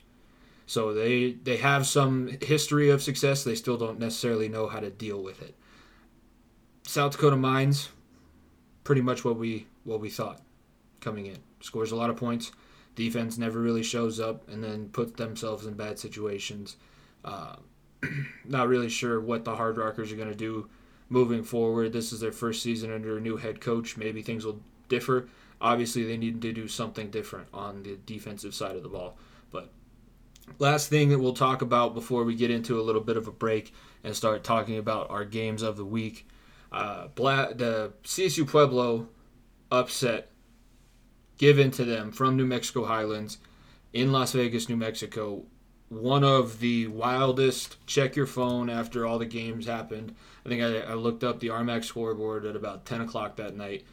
So 0.67 0.93
they 0.93 1.33
they 1.33 1.57
have 1.57 1.85
some 1.85 2.37
history 2.41 2.89
of 2.91 3.03
success. 3.03 3.43
They 3.43 3.55
still 3.55 3.77
don't 3.77 3.99
necessarily 3.99 4.47
know 4.47 4.67
how 4.67 4.79
to 4.79 4.89
deal 4.89 5.21
with 5.21 5.41
it. 5.41 5.55
South 6.83 7.13
Dakota 7.13 7.35
Mines, 7.35 7.89
pretty 8.83 9.01
much 9.01 9.25
what 9.25 9.37
we 9.37 9.67
what 9.83 9.99
we 9.99 10.09
thought 10.09 10.39
coming 11.01 11.25
in. 11.25 11.39
Scores 11.59 11.91
a 11.91 11.95
lot 11.95 12.09
of 12.09 12.15
points. 12.15 12.51
Defense 12.95 13.37
never 13.37 13.59
really 13.59 13.83
shows 13.83 14.19
up, 14.19 14.47
and 14.47 14.63
then 14.63 14.89
puts 14.89 15.13
themselves 15.13 15.65
in 15.65 15.73
bad 15.73 15.97
situations. 15.97 16.77
Uh, 17.23 17.55
not 18.45 18.67
really 18.67 18.89
sure 18.89 19.19
what 19.19 19.45
the 19.45 19.55
Hard 19.55 19.77
Rockers 19.77 20.11
are 20.11 20.15
going 20.15 20.29
to 20.29 20.35
do 20.35 20.69
moving 21.09 21.43
forward. 21.43 21.93
This 21.93 22.11
is 22.13 22.19
their 22.19 22.31
first 22.31 22.63
season 22.63 22.91
under 22.91 23.17
a 23.17 23.21
new 23.21 23.37
head 23.37 23.61
coach. 23.61 23.97
Maybe 23.97 24.21
things 24.21 24.45
will 24.45 24.61
differ. 24.87 25.27
Obviously, 25.59 26.03
they 26.03 26.17
need 26.17 26.41
to 26.41 26.53
do 26.53 26.67
something 26.67 27.11
different 27.11 27.47
on 27.53 27.83
the 27.83 27.97
defensive 28.05 28.55
side 28.55 28.75
of 28.75 28.83
the 28.83 28.89
ball. 28.89 29.17
But 29.51 29.71
last 30.57 30.89
thing 30.89 31.09
that 31.09 31.19
we'll 31.19 31.33
talk 31.33 31.61
about 31.61 31.93
before 31.93 32.23
we 32.23 32.35
get 32.35 32.49
into 32.49 32.79
a 32.79 32.81
little 32.81 33.01
bit 33.01 33.17
of 33.17 33.27
a 33.27 33.31
break 33.31 33.73
and 34.03 34.15
start 34.15 34.43
talking 34.43 34.77
about 34.77 35.09
our 35.11 35.25
games 35.25 35.61
of 35.61 35.77
the 35.77 35.85
week. 35.85 36.27
Uh, 36.71 37.07
Bla- 37.09 37.53
the 37.53 37.93
CSU 38.03 38.47
Pueblo 38.47 39.07
upset 39.69 40.31
given 41.37 41.71
to 41.71 41.83
them 41.83 42.11
from 42.11 42.37
New 42.37 42.45
Mexico 42.45 42.85
Highlands 42.85 43.37
in 43.93 44.11
Las 44.11 44.31
Vegas, 44.31 44.69
New 44.69 44.77
Mexico, 44.77 45.43
one 45.91 46.23
of 46.23 46.61
the 46.61 46.87
wildest. 46.87 47.85
Check 47.85 48.15
your 48.15 48.25
phone 48.25 48.69
after 48.69 49.05
all 49.05 49.19
the 49.19 49.25
games 49.25 49.65
happened. 49.65 50.15
I 50.45 50.49
think 50.49 50.63
I, 50.63 50.79
I 50.79 50.93
looked 50.93 51.23
up 51.23 51.39
the 51.41 51.49
RMAC 51.49 51.83
scoreboard 51.83 52.45
at 52.45 52.55
about 52.55 52.85
10 52.85 53.01
o'clock 53.01 53.35
that 53.35 53.57
night, 53.57 53.83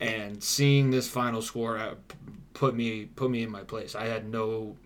and 0.00 0.42
seeing 0.42 0.90
this 0.90 1.06
final 1.08 1.42
score 1.42 1.76
uh, 1.76 1.94
put 2.54 2.74
me 2.74 3.04
put 3.04 3.30
me 3.30 3.42
in 3.42 3.50
my 3.50 3.62
place. 3.62 3.94
I 3.94 4.06
had 4.06 4.28
no, 4.28 4.76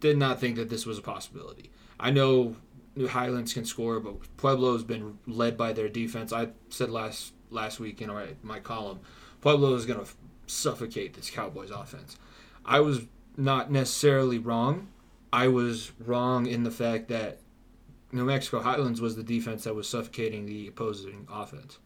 did 0.00 0.16
not 0.16 0.40
think 0.40 0.56
that 0.56 0.70
this 0.70 0.86
was 0.86 0.98
a 0.98 1.02
possibility. 1.02 1.70
I 2.00 2.10
know 2.10 2.56
New 2.96 3.08
Highlands 3.08 3.52
can 3.52 3.66
score, 3.66 4.00
but 4.00 4.14
Pueblo 4.38 4.72
has 4.72 4.84
been 4.84 5.18
led 5.26 5.58
by 5.58 5.74
their 5.74 5.90
defense. 5.90 6.32
I 6.32 6.48
said 6.70 6.88
last 6.88 7.34
last 7.50 7.78
week 7.78 8.00
in 8.00 8.10
my 8.42 8.58
column, 8.60 9.00
Pueblo 9.42 9.74
is 9.74 9.84
going 9.84 10.02
to 10.02 10.10
suffocate 10.46 11.12
this 11.12 11.28
Cowboys 11.28 11.70
offense. 11.70 12.16
I 12.64 12.80
was 12.80 13.02
not 13.36 13.70
necessarily 13.70 14.38
wrong. 14.38 14.88
I 15.36 15.48
was 15.48 15.92
wrong 16.00 16.46
in 16.46 16.64
the 16.64 16.70
fact 16.70 17.08
that 17.08 17.40
New 18.10 18.24
Mexico 18.24 18.62
Highlands 18.62 19.02
was 19.02 19.16
the 19.16 19.22
defense 19.22 19.64
that 19.64 19.74
was 19.74 19.86
suffocating 19.86 20.46
the 20.46 20.66
opposing 20.66 21.28
offense. 21.30 21.78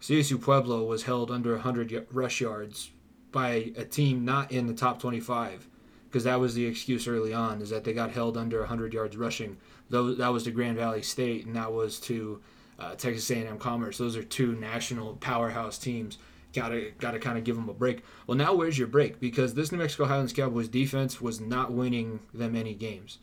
CSU 0.00 0.40
Pueblo 0.40 0.84
was 0.84 1.02
held 1.02 1.32
under 1.32 1.54
100 1.54 2.06
rush 2.12 2.40
yards 2.40 2.92
by 3.32 3.72
a 3.76 3.84
team 3.84 4.24
not 4.24 4.52
in 4.52 4.68
the 4.68 4.72
top 4.72 5.00
25 5.00 5.68
because 6.04 6.22
that 6.22 6.38
was 6.38 6.54
the 6.54 6.64
excuse 6.64 7.08
early 7.08 7.34
on 7.34 7.60
is 7.60 7.70
that 7.70 7.82
they 7.82 7.92
got 7.92 8.12
held 8.12 8.36
under 8.36 8.60
100 8.60 8.94
yards 8.94 9.16
rushing. 9.16 9.56
Though 9.90 10.14
that 10.14 10.32
was 10.32 10.44
to 10.44 10.52
Grand 10.52 10.76
Valley 10.76 11.02
State 11.02 11.46
and 11.46 11.56
that 11.56 11.72
was 11.72 11.98
to 12.02 12.40
uh, 12.78 12.94
Texas 12.94 13.28
A&M 13.32 13.58
Commerce. 13.58 13.98
Those 13.98 14.16
are 14.16 14.22
two 14.22 14.54
national 14.54 15.16
powerhouse 15.16 15.76
teams. 15.76 16.18
Gotta 16.54 16.92
gotta 16.98 17.18
kind 17.18 17.36
of 17.36 17.44
give 17.44 17.56
them 17.56 17.68
a 17.68 17.74
break. 17.74 18.02
Well, 18.26 18.38
now 18.38 18.54
where's 18.54 18.78
your 18.78 18.86
break? 18.86 19.18
Because 19.18 19.54
this 19.54 19.72
New 19.72 19.78
Mexico 19.78 20.04
Highlands 20.04 20.32
Cowboys 20.32 20.68
defense 20.68 21.20
was 21.20 21.40
not 21.40 21.72
winning 21.72 22.20
them 22.32 22.54
any 22.54 22.74
games. 22.74 23.18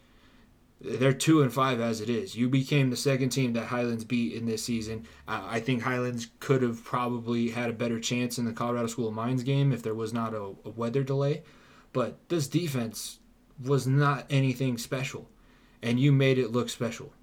They're 0.84 1.14
two 1.14 1.42
and 1.44 1.54
five 1.54 1.80
as 1.80 2.02
it 2.02 2.10
is. 2.10 2.36
You 2.36 2.50
became 2.50 2.90
the 2.90 2.98
second 2.98 3.30
team 3.30 3.54
that 3.54 3.68
Highlands 3.68 4.04
beat 4.04 4.34
in 4.34 4.48
this 4.48 4.64
season. 4.64 5.06
Uh, 5.28 5.44
I 5.46 5.60
think 5.60 5.84
Highlands 5.84 6.28
could 6.40 6.64
have 6.64 6.84
probably 6.84 7.52
had 7.52 7.70
a 7.70 7.74
better 7.74 8.00
chance 8.00 8.40
in 8.40 8.46
the 8.46 8.52
Colorado 8.52 8.88
School 8.88 9.08
of 9.08 9.14
Mines 9.14 9.44
game 9.44 9.72
if 9.72 9.84
there 9.84 9.94
was 9.94 10.12
not 10.12 10.34
a, 10.34 10.54
a 10.66 10.70
weather 10.70 11.04
delay. 11.04 11.44
But 11.94 12.18
this 12.30 12.48
defense 12.48 13.20
was 13.64 13.86
not 13.86 14.26
anything 14.30 14.78
special, 14.78 15.30
and 15.84 16.00
you 16.00 16.12
made 16.12 16.40
it 16.40 16.52
look 16.52 16.70
special. 16.70 17.14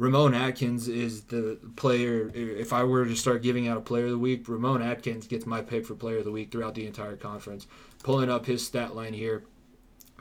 Ramon 0.00 0.32
Atkins 0.32 0.88
is 0.88 1.24
the 1.24 1.58
player. 1.76 2.30
If 2.34 2.72
I 2.72 2.84
were 2.84 3.04
to 3.04 3.14
start 3.14 3.42
giving 3.42 3.68
out 3.68 3.76
a 3.76 3.82
player 3.82 4.06
of 4.06 4.12
the 4.12 4.18
week, 4.18 4.48
Ramon 4.48 4.80
Atkins 4.80 5.26
gets 5.26 5.44
my 5.44 5.60
pick 5.60 5.84
for 5.84 5.94
player 5.94 6.20
of 6.20 6.24
the 6.24 6.30
week 6.30 6.50
throughout 6.50 6.74
the 6.74 6.86
entire 6.86 7.16
conference. 7.16 7.66
Pulling 8.02 8.30
up 8.30 8.46
his 8.46 8.66
stat 8.66 8.96
line 8.96 9.12
here 9.12 9.44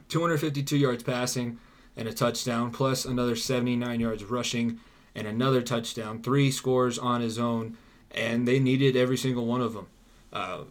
252 0.09 0.75
yards 0.75 1.01
passing 1.01 1.59
and 1.95 2.09
a 2.09 2.13
touchdown, 2.13 2.71
plus 2.71 3.05
another 3.05 3.37
79 3.37 4.01
yards 4.01 4.25
rushing 4.25 4.81
and 5.15 5.25
another 5.25 5.61
touchdown. 5.61 6.21
Three 6.21 6.51
scores 6.51 6.99
on 6.99 7.21
his 7.21 7.39
own, 7.39 7.77
and 8.11 8.45
they 8.45 8.59
needed 8.59 8.97
every 8.97 9.15
single 9.15 9.45
one 9.45 9.61
of 9.61 9.71
them. 9.71 9.87
Uh, 10.33 10.63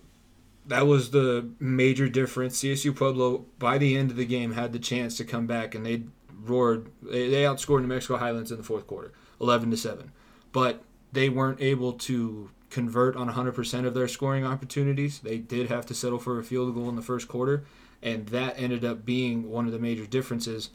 that 0.66 0.86
was 0.86 1.12
the 1.12 1.48
major 1.58 2.10
difference. 2.10 2.60
CSU 2.62 2.94
Pueblo, 2.94 3.46
by 3.58 3.78
the 3.78 3.96
end 3.96 4.10
of 4.10 4.18
the 4.18 4.26
game, 4.26 4.52
had 4.52 4.74
the 4.74 4.78
chance 4.78 5.16
to 5.16 5.24
come 5.24 5.46
back, 5.46 5.74
and 5.74 5.86
they 5.86 6.02
roared. 6.48 6.90
They, 7.02 7.28
they 7.28 7.42
outscored 7.42 7.80
New 7.80 7.88
Mexico 7.88 8.16
Highlands 8.16 8.50
in 8.50 8.58
the 8.58 8.64
fourth 8.64 8.86
quarter, 8.86 9.12
11 9.40 9.70
to 9.70 9.76
7. 9.76 10.12
But 10.52 10.82
they 11.12 11.28
weren't 11.28 11.60
able 11.60 11.92
to 11.94 12.50
convert 12.70 13.16
on 13.16 13.30
100% 13.30 13.86
of 13.86 13.94
their 13.94 14.08
scoring 14.08 14.44
opportunities. 14.44 15.20
They 15.20 15.38
did 15.38 15.68
have 15.68 15.86
to 15.86 15.94
settle 15.94 16.18
for 16.18 16.38
a 16.38 16.44
field 16.44 16.74
goal 16.74 16.88
in 16.88 16.96
the 16.96 17.02
first 17.02 17.28
quarter, 17.28 17.64
and 18.02 18.26
that 18.28 18.54
ended 18.58 18.84
up 18.84 19.04
being 19.04 19.50
one 19.50 19.66
of 19.66 19.72
the 19.72 19.78
major 19.78 20.06
differences 20.06 20.70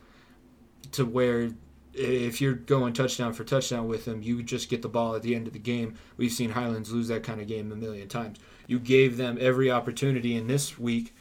to 0.91 1.05
where 1.05 1.51
if 1.93 2.41
you're 2.41 2.53
going 2.53 2.93
touchdown 2.93 3.33
for 3.33 3.43
touchdown 3.43 3.87
with 3.87 4.05
them, 4.05 4.23
you 4.23 4.41
just 4.41 4.69
get 4.69 4.81
the 4.81 4.89
ball 4.89 5.15
at 5.15 5.21
the 5.21 5.35
end 5.35 5.45
of 5.45 5.53
the 5.53 5.59
game. 5.59 5.95
We've 6.17 6.31
seen 6.31 6.49
Highlands 6.49 6.91
lose 6.91 7.07
that 7.09 7.23
kind 7.23 7.39
of 7.39 7.47
game 7.47 7.71
a 7.71 7.75
million 7.75 8.07
times. 8.07 8.39
You 8.65 8.79
gave 8.79 9.17
them 9.17 9.37
every 9.39 9.69
opportunity 9.69 10.35
in 10.35 10.47
this 10.47 10.79
week 10.79 11.13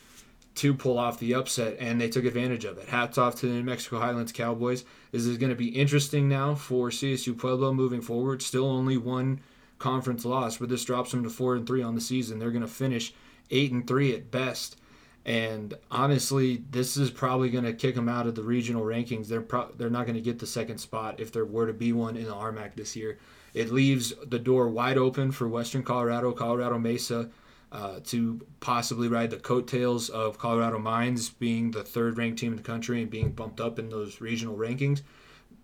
to 0.54 0.74
pull 0.74 0.98
off 0.98 1.18
the 1.18 1.34
upset, 1.34 1.76
and 1.78 2.00
they 2.00 2.08
took 2.08 2.24
advantage 2.24 2.64
of 2.64 2.78
it. 2.78 2.88
Hats 2.88 3.16
off 3.16 3.36
to 3.36 3.46
the 3.46 3.52
New 3.52 3.62
Mexico 3.62 3.98
Highlands 3.98 4.32
Cowboys. 4.32 4.84
This 5.10 5.24
is 5.24 5.38
going 5.38 5.50
to 5.50 5.56
be 5.56 5.68
interesting 5.68 6.28
now 6.28 6.54
for 6.54 6.90
CSU 6.90 7.36
Pueblo 7.36 7.72
moving 7.72 8.02
forward. 8.02 8.42
Still 8.42 8.66
only 8.66 8.96
one 8.96 9.40
conference 9.78 10.24
loss, 10.24 10.58
but 10.58 10.68
this 10.68 10.84
drops 10.84 11.10
them 11.10 11.22
to 11.24 11.30
four 11.30 11.56
and 11.56 11.66
three 11.66 11.82
on 11.82 11.94
the 11.94 12.00
season. 12.00 12.38
They're 12.38 12.50
going 12.50 12.62
to 12.62 12.68
finish 12.68 13.14
eight 13.50 13.72
and 13.72 13.86
three 13.86 14.14
at 14.14 14.30
best. 14.30 14.76
And 15.24 15.74
honestly, 15.90 16.64
this 16.70 16.96
is 16.96 17.10
probably 17.10 17.48
going 17.48 17.64
to 17.64 17.72
kick 17.72 17.94
them 17.94 18.08
out 18.08 18.26
of 18.26 18.34
the 18.34 18.42
regional 18.42 18.84
rankings. 18.84 19.28
They're 19.28 19.40
pro- 19.40 19.70
they're 19.72 19.90
not 19.90 20.06
going 20.06 20.16
to 20.16 20.20
get 20.20 20.38
the 20.38 20.46
second 20.46 20.78
spot 20.78 21.20
if 21.20 21.32
there 21.32 21.44
were 21.44 21.66
to 21.66 21.72
be 21.72 21.92
one 21.92 22.16
in 22.16 22.24
the 22.24 22.34
RMAC 22.34 22.74
this 22.74 22.96
year. 22.96 23.18
It 23.54 23.70
leaves 23.70 24.12
the 24.26 24.38
door 24.38 24.68
wide 24.68 24.98
open 24.98 25.30
for 25.30 25.46
Western 25.46 25.82
Colorado, 25.82 26.32
Colorado 26.32 26.78
Mesa, 26.78 27.30
uh, 27.72 28.00
to 28.04 28.38
possibly 28.60 29.08
ride 29.08 29.30
the 29.30 29.38
coattails 29.38 30.10
of 30.10 30.38
Colorado 30.38 30.78
Mines 30.78 31.30
being 31.30 31.70
the 31.70 31.82
third 31.82 32.18
ranked 32.18 32.38
team 32.38 32.52
in 32.52 32.56
the 32.58 32.62
country 32.62 33.00
and 33.00 33.10
being 33.10 33.32
bumped 33.32 33.60
up 33.60 33.78
in 33.78 33.88
those 33.88 34.20
regional 34.20 34.56
rankings. 34.56 35.00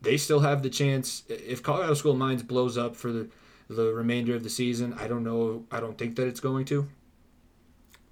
They 0.00 0.16
still 0.16 0.40
have 0.40 0.62
the 0.62 0.70
chance. 0.70 1.22
If 1.28 1.62
Colorado 1.62 1.92
School 1.92 2.12
of 2.12 2.18
Mines 2.18 2.42
blows 2.42 2.78
up 2.78 2.96
for 2.96 3.12
the, 3.12 3.28
the 3.68 3.92
remainder 3.92 4.34
of 4.34 4.42
the 4.42 4.48
season, 4.48 4.94
I 4.94 5.06
don't 5.06 5.22
know. 5.22 5.66
I 5.70 5.80
don't 5.80 5.98
think 5.98 6.16
that 6.16 6.26
it's 6.26 6.40
going 6.40 6.64
to. 6.66 6.88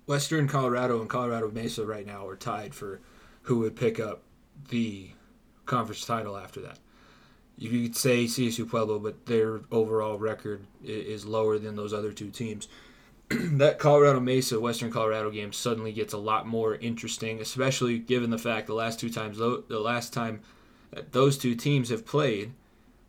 Western 0.04 0.46
Colorado 0.46 1.00
and 1.00 1.08
Colorado 1.08 1.50
Mesa 1.50 1.86
right 1.86 2.06
now 2.06 2.28
are 2.28 2.36
tied 2.36 2.74
for 2.74 3.00
who 3.42 3.60
would 3.60 3.76
pick 3.76 3.98
up 3.98 4.22
the 4.68 5.10
conference 5.64 6.04
title 6.04 6.36
after 6.36 6.60
that. 6.60 6.78
You 7.56 7.70
could 7.70 7.96
say 7.96 8.26
CSU 8.26 8.68
Pueblo, 8.68 8.98
but 8.98 9.24
their 9.24 9.62
overall 9.72 10.18
record 10.18 10.66
is 10.84 11.24
lower 11.24 11.58
than 11.58 11.76
those 11.76 11.94
other 11.94 12.12
two 12.12 12.30
teams. 12.30 12.68
that 13.30 13.78
Colorado 13.78 14.20
Mesa 14.20 14.60
Western 14.60 14.92
Colorado 14.92 15.30
game 15.30 15.52
suddenly 15.52 15.92
gets 15.92 16.12
a 16.12 16.18
lot 16.18 16.46
more 16.46 16.76
interesting, 16.76 17.40
especially 17.40 17.98
given 17.98 18.30
the 18.30 18.38
fact 18.38 18.66
the 18.66 18.74
last 18.74 19.00
two 19.00 19.10
times 19.10 19.38
the 19.38 19.80
last 19.80 20.12
time 20.12 20.40
those 21.10 21.36
two 21.36 21.54
teams 21.54 21.88
have 21.88 22.06
played 22.06 22.52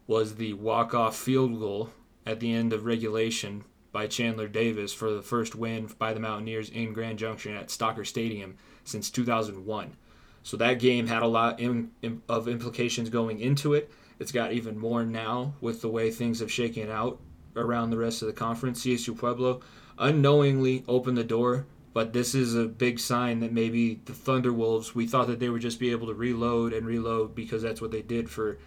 was 0.08 0.36
the 0.36 0.54
walk 0.54 0.94
off 0.94 1.16
field 1.16 1.60
goal 1.60 1.92
at 2.26 2.40
the 2.40 2.52
end 2.52 2.74
of 2.74 2.86
regulation 2.86 3.64
by 3.92 4.08
Chandler 4.08 4.48
Davis 4.48 4.94
for 4.94 5.12
the 5.12 5.22
first 5.22 5.56
win 5.56 5.90
by 5.98 6.14
the 6.14 6.20
Mountaineers 6.20 6.70
in 6.70 6.94
Grand 6.94 7.20
Junction 7.20 7.56
at 7.56 7.68
Stocker 7.68 8.06
Stadium 8.06 8.56
since 8.84 9.10
2001. 9.10 9.96
So 10.44 10.58
that 10.58 10.80
game 10.80 11.08
had 11.08 11.24
a 11.24 11.28
lot 11.28 11.62
of 12.30 12.48
implications 12.48 13.10
going 13.10 13.40
into 13.40 13.74
it. 13.74 13.92
It's 14.20 14.32
got 14.32 14.54
even 14.54 14.78
more 14.78 15.06
now 15.06 15.54
with 15.62 15.82
the 15.82 15.90
way 15.90 16.10
things 16.10 16.40
have 16.40 16.52
shaken 16.52 16.90
out 16.90 17.20
around 17.56 17.90
the 17.90 17.98
rest 17.98 18.22
of 18.22 18.28
the 18.28 18.34
conference. 18.34 18.86
CSU 18.86 19.18
Pueblo 19.18 19.62
unknowingly 20.00 20.84
opened 20.88 21.18
the 21.18 21.24
door, 21.24 21.66
but 21.94 22.14
this 22.14 22.36
is 22.36 22.56
a 22.56 22.66
big 22.66 23.00
sign 23.00 23.40
that 23.40 23.52
maybe 23.52 24.02
the 24.06 24.14
Thunderwolves, 24.14 24.94
we 24.94 25.08
thought 25.08 25.28
that 25.28 25.40
they 25.40 25.50
would 25.50 25.62
just 25.62 25.80
be 25.80 25.92
able 25.92 26.08
to 26.08 26.14
reload 26.14 26.74
and 26.74 26.86
reload 26.86 27.34
because 27.34 27.62
that's 27.62 27.82
what 27.82 27.92
they 27.92 28.02
did 28.02 28.30
for 28.30 28.58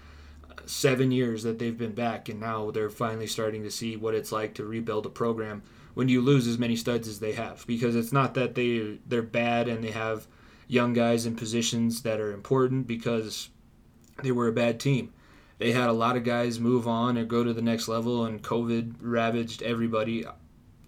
uh, 0.50 0.54
seven 0.66 1.12
years 1.12 1.42
that 1.44 1.58
they've 1.58 1.78
been 1.78 1.94
back, 1.94 2.28
and 2.28 2.40
now 2.40 2.70
they're 2.70 2.90
finally 2.90 3.26
starting 3.26 3.62
to 3.62 3.70
see 3.70 3.96
what 3.96 4.14
it's 4.14 4.32
like 4.32 4.54
to 4.54 4.64
rebuild 4.64 5.06
a 5.06 5.10
program 5.10 5.62
when 5.94 6.08
you 6.08 6.20
lose 6.20 6.46
as 6.46 6.58
many 6.58 6.74
studs 6.76 7.06
as 7.06 7.20
they 7.20 7.32
have. 7.32 7.64
Because 7.66 7.94
it's 7.94 8.12
not 8.12 8.34
that 8.34 8.54
they 8.54 8.98
they're 9.06 9.22
bad 9.22 9.68
and 9.68 9.84
they 9.84 9.92
have 9.92 10.26
young 10.66 10.92
guys 10.92 11.26
in 11.26 11.36
positions 11.36 12.02
that 12.02 12.20
are 12.20 12.32
important 12.32 12.86
because 12.86 13.50
they 14.22 14.32
were 14.32 14.48
a 14.48 14.52
bad 14.52 14.80
team. 14.80 15.12
They 15.58 15.72
had 15.72 15.88
a 15.88 15.92
lot 15.92 16.16
of 16.16 16.24
guys 16.24 16.58
move 16.58 16.88
on 16.88 17.18
or 17.18 17.24
go 17.24 17.44
to 17.44 17.52
the 17.52 17.62
next 17.62 17.86
level, 17.86 18.24
and 18.24 18.42
COVID 18.42 18.94
ravaged 19.00 19.62
everybody 19.62 20.24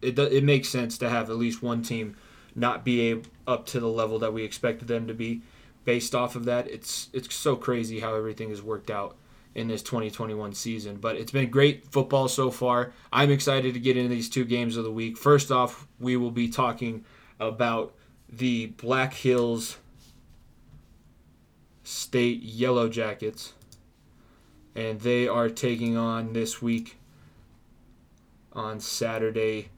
it 0.03 0.19
it 0.19 0.45
makes 0.45 0.69
sense 0.69 0.99
to 0.99 1.09
have 1.09 1.31
at 1.31 1.37
least 1.37 1.63
one 1.63 1.83
team 1.83 2.17
not 2.55 2.85
be 2.85 3.23
up 3.47 3.67
to 3.67 3.81
the 3.81 3.89
level 3.89 4.19
that 4.19 4.33
we 4.33 4.45
expected 4.45 4.89
them 4.89 5.07
to 5.07 5.15
be 5.15 5.43
based 5.85 6.15
off 6.15 6.37
of 6.37 6.45
that. 6.45 6.69
It's 6.69 7.09
it's 7.13 7.35
so 7.35 7.57
crazy 7.57 8.01
how 8.01 8.15
everything 8.15 8.51
has 8.51 8.63
worked 8.63 8.91
out 8.91 9.17
in 9.55 9.69
this 9.69 9.83
2021 9.83 10.55
season. 10.55 10.97
But 10.97 11.17
it's 11.17 11.33
been 11.33 11.51
great 11.51 11.87
football 11.87 12.29
so 12.29 12.51
far. 12.51 12.93
I'm 13.13 13.31
excited 13.31 13.75
to 13.75 13.81
get 13.81 13.97
into 13.97 14.09
these 14.09 14.29
two 14.29 14.45
games 14.45 14.77
of 14.77 14.85
the 14.85 14.93
week. 14.93 15.17
First 15.17 15.51
off, 15.51 15.87
we 16.01 16.17
will 16.17 16.31
be 16.31 16.49
talking 16.49 17.05
about 17.39 17.95
the 18.29 18.67
Black 18.67 19.13
Hills 19.15 19.79
State 21.85 22.43
Yellow 22.43 22.89
Jackets. 22.89 23.53
And 24.75 25.01
they 25.01 25.29
are 25.29 25.51
taking 25.51 25.99
on 25.99 26.33
this 26.33 26.63
week 26.63 26.97
on 28.55 28.81
Saturday 28.81 29.69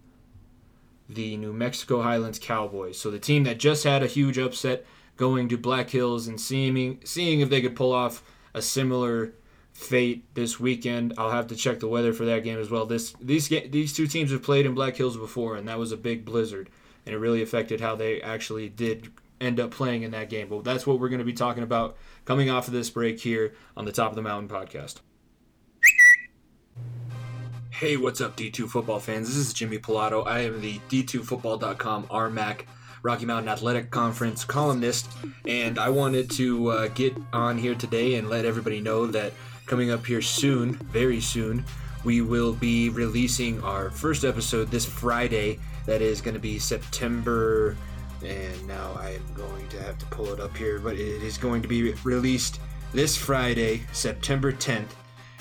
the 1.08 1.36
New 1.36 1.52
Mexico 1.52 2.02
Highlands 2.02 2.38
Cowboys. 2.38 2.98
So 2.98 3.10
the 3.10 3.18
team 3.18 3.44
that 3.44 3.58
just 3.58 3.84
had 3.84 4.02
a 4.02 4.06
huge 4.06 4.38
upset 4.38 4.84
going 5.16 5.48
to 5.48 5.56
Black 5.56 5.90
Hills 5.90 6.26
and 6.26 6.40
seeing 6.40 7.00
seeing 7.04 7.40
if 7.40 7.50
they 7.50 7.60
could 7.60 7.76
pull 7.76 7.92
off 7.92 8.22
a 8.52 8.62
similar 8.62 9.32
fate 9.72 10.24
this 10.34 10.58
weekend. 10.58 11.14
I'll 11.18 11.30
have 11.30 11.48
to 11.48 11.56
check 11.56 11.80
the 11.80 11.88
weather 11.88 12.12
for 12.12 12.24
that 12.24 12.44
game 12.44 12.58
as 12.58 12.70
well. 12.70 12.86
This 12.86 13.14
these 13.20 13.48
these 13.48 13.92
two 13.92 14.06
teams 14.06 14.30
have 14.30 14.42
played 14.42 14.66
in 14.66 14.74
Black 14.74 14.96
Hills 14.96 15.16
before, 15.16 15.56
and 15.56 15.68
that 15.68 15.78
was 15.78 15.92
a 15.92 15.96
big 15.96 16.24
blizzard, 16.24 16.70
and 17.04 17.14
it 17.14 17.18
really 17.18 17.42
affected 17.42 17.80
how 17.80 17.96
they 17.96 18.20
actually 18.22 18.68
did 18.68 19.12
end 19.40 19.60
up 19.60 19.70
playing 19.70 20.02
in 20.02 20.12
that 20.12 20.30
game. 20.30 20.48
But 20.48 20.64
that's 20.64 20.86
what 20.86 20.98
we're 20.98 21.08
going 21.08 21.18
to 21.18 21.24
be 21.24 21.32
talking 21.32 21.62
about 21.62 21.96
coming 22.24 22.48
off 22.50 22.68
of 22.68 22.72
this 22.72 22.90
break 22.90 23.20
here 23.20 23.54
on 23.76 23.84
the 23.84 23.92
Top 23.92 24.10
of 24.10 24.16
the 24.16 24.22
Mountain 24.22 24.48
podcast. 24.48 25.00
Hey, 27.78 27.96
what's 27.96 28.20
up, 28.20 28.36
D2 28.36 28.68
football 28.68 29.00
fans? 29.00 29.26
This 29.26 29.36
is 29.36 29.52
Jimmy 29.52 29.78
Pilato. 29.78 30.24
I 30.28 30.42
am 30.42 30.60
the 30.60 30.78
D2Football.com 30.88 32.04
RMAC 32.04 32.60
Rocky 33.02 33.26
Mountain 33.26 33.48
Athletic 33.48 33.90
Conference 33.90 34.44
columnist, 34.44 35.10
and 35.44 35.76
I 35.76 35.88
wanted 35.88 36.30
to 36.30 36.68
uh, 36.68 36.88
get 36.94 37.16
on 37.32 37.58
here 37.58 37.74
today 37.74 38.14
and 38.14 38.30
let 38.30 38.44
everybody 38.44 38.80
know 38.80 39.08
that 39.08 39.32
coming 39.66 39.90
up 39.90 40.06
here 40.06 40.22
soon, 40.22 40.74
very 40.74 41.20
soon, 41.20 41.64
We 42.04 42.20
will 42.20 42.52
be 42.52 42.90
releasing 42.90 43.60
our 43.64 43.90
first 43.90 44.24
episode 44.24 44.70
this 44.70 44.86
Friday. 44.86 45.58
That 45.86 46.00
is 46.00 46.20
going 46.20 46.34
to 46.34 46.40
be 46.40 46.60
September. 46.60 47.76
And 48.24 48.68
now 48.68 48.96
I 49.00 49.14
am 49.14 49.34
going 49.34 49.66
to 49.70 49.82
have 49.82 49.98
to 49.98 50.06
pull 50.06 50.32
it 50.32 50.38
up 50.38 50.56
here, 50.56 50.78
but 50.78 50.94
it 50.94 51.24
is 51.24 51.36
going 51.38 51.60
to 51.62 51.68
be 51.68 51.92
released 52.04 52.60
this 52.92 53.16
Friday, 53.16 53.82
September 53.92 54.52
10th. 54.52 54.90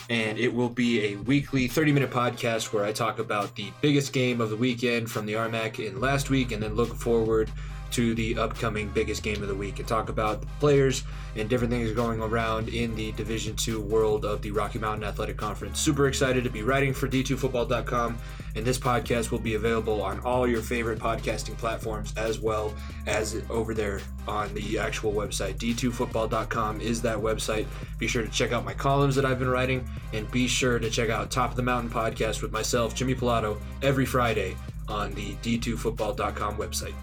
And 0.10 0.38
it 0.38 0.54
will 0.54 0.70
be 0.70 1.14
a 1.14 1.16
weekly 1.16 1.68
30 1.68 1.94
minute 1.94 2.12
podcast 2.12 2.74
where 2.74 2.84
I 2.84 2.92
talk 2.92 3.20
about 3.20 3.56
the 3.56 3.72
biggest 3.82 4.14
game 4.14 4.42
of 4.42 4.50
the 4.50 4.56
weekend 4.56 5.10
from 5.10 5.26
the 5.26 5.34
RMAC 5.34 5.86
in 5.86 6.00
last 6.00 6.30
week 6.30 6.52
and 6.52 6.62
then 6.62 6.76
look 6.76 6.94
forward 6.96 7.50
to 7.94 8.14
the 8.16 8.38
upcoming 8.38 8.90
biggest 8.90 9.24
game 9.24 9.42
of 9.42 9.48
the 9.48 9.56
week 9.56 9.80
and 9.80 9.88
talk 9.88 10.10
about 10.10 10.42
the 10.42 10.48
players 10.60 11.04
and 11.36 11.50
different 11.50 11.72
things 11.72 11.92
going 11.92 12.22
around 12.22 12.70
in 12.70 12.96
the 12.96 13.12
Division 13.14 13.56
Two 13.56 13.82
world 13.82 14.26
of 14.26 14.42
the 14.42 14.52
Rocky 14.52 14.80
Mountain 14.80 15.04
Athletic 15.04 15.38
Conference. 15.38 15.80
Super 15.80 16.08
excited 16.08 16.44
to 16.44 16.50
be 16.50 16.64
writing 16.64 16.94
for 16.94 17.08
D2Football.com, 17.08 18.18
and 18.56 18.66
this 18.66 18.78
podcast 18.78 19.32
will 19.32 19.40
be 19.40 19.56
available 19.56 20.02
on 20.02 20.20
all 20.22 20.48
your 20.48 20.62
favorite 20.62 21.00
podcasting 21.00 21.58
platforms 21.58 22.14
as 22.18 22.40
well 22.40 22.74
as 23.08 23.42
over 23.50 23.74
there 23.74 24.02
on 24.28 24.54
the 24.54 24.78
actual 24.80 25.14
website. 25.14 25.56
D2Football.com 25.56 26.82
is 26.82 27.02
that 27.02 27.18
website. 27.18 27.66
Be 28.00 28.08
sure 28.08 28.24
to 28.24 28.30
check 28.30 28.52
out 28.52 28.66
my 28.66 28.74
columns 28.74 29.16
that 29.16 29.26
I've 29.26 29.40
been 29.40 29.50
writing, 29.50 29.88
and 30.14 30.30
be 30.32 30.48
sure 30.48 30.80
to 30.80 30.90
check 30.90 31.10
out 31.10 31.32
Top 31.32 31.52
of 31.52 31.56
the 31.56 31.64
Mountain 31.64 31.92
podcast 31.92 32.42
with 32.42 32.52
myself, 32.52 32.96
Jimmy 32.96 33.16
Pilato, 33.16 33.60
every 33.82 34.06
Friday 34.06 34.56
on 34.88 35.14
the 35.14 35.36
D2Football.com 35.36 36.58
website. 36.58 36.94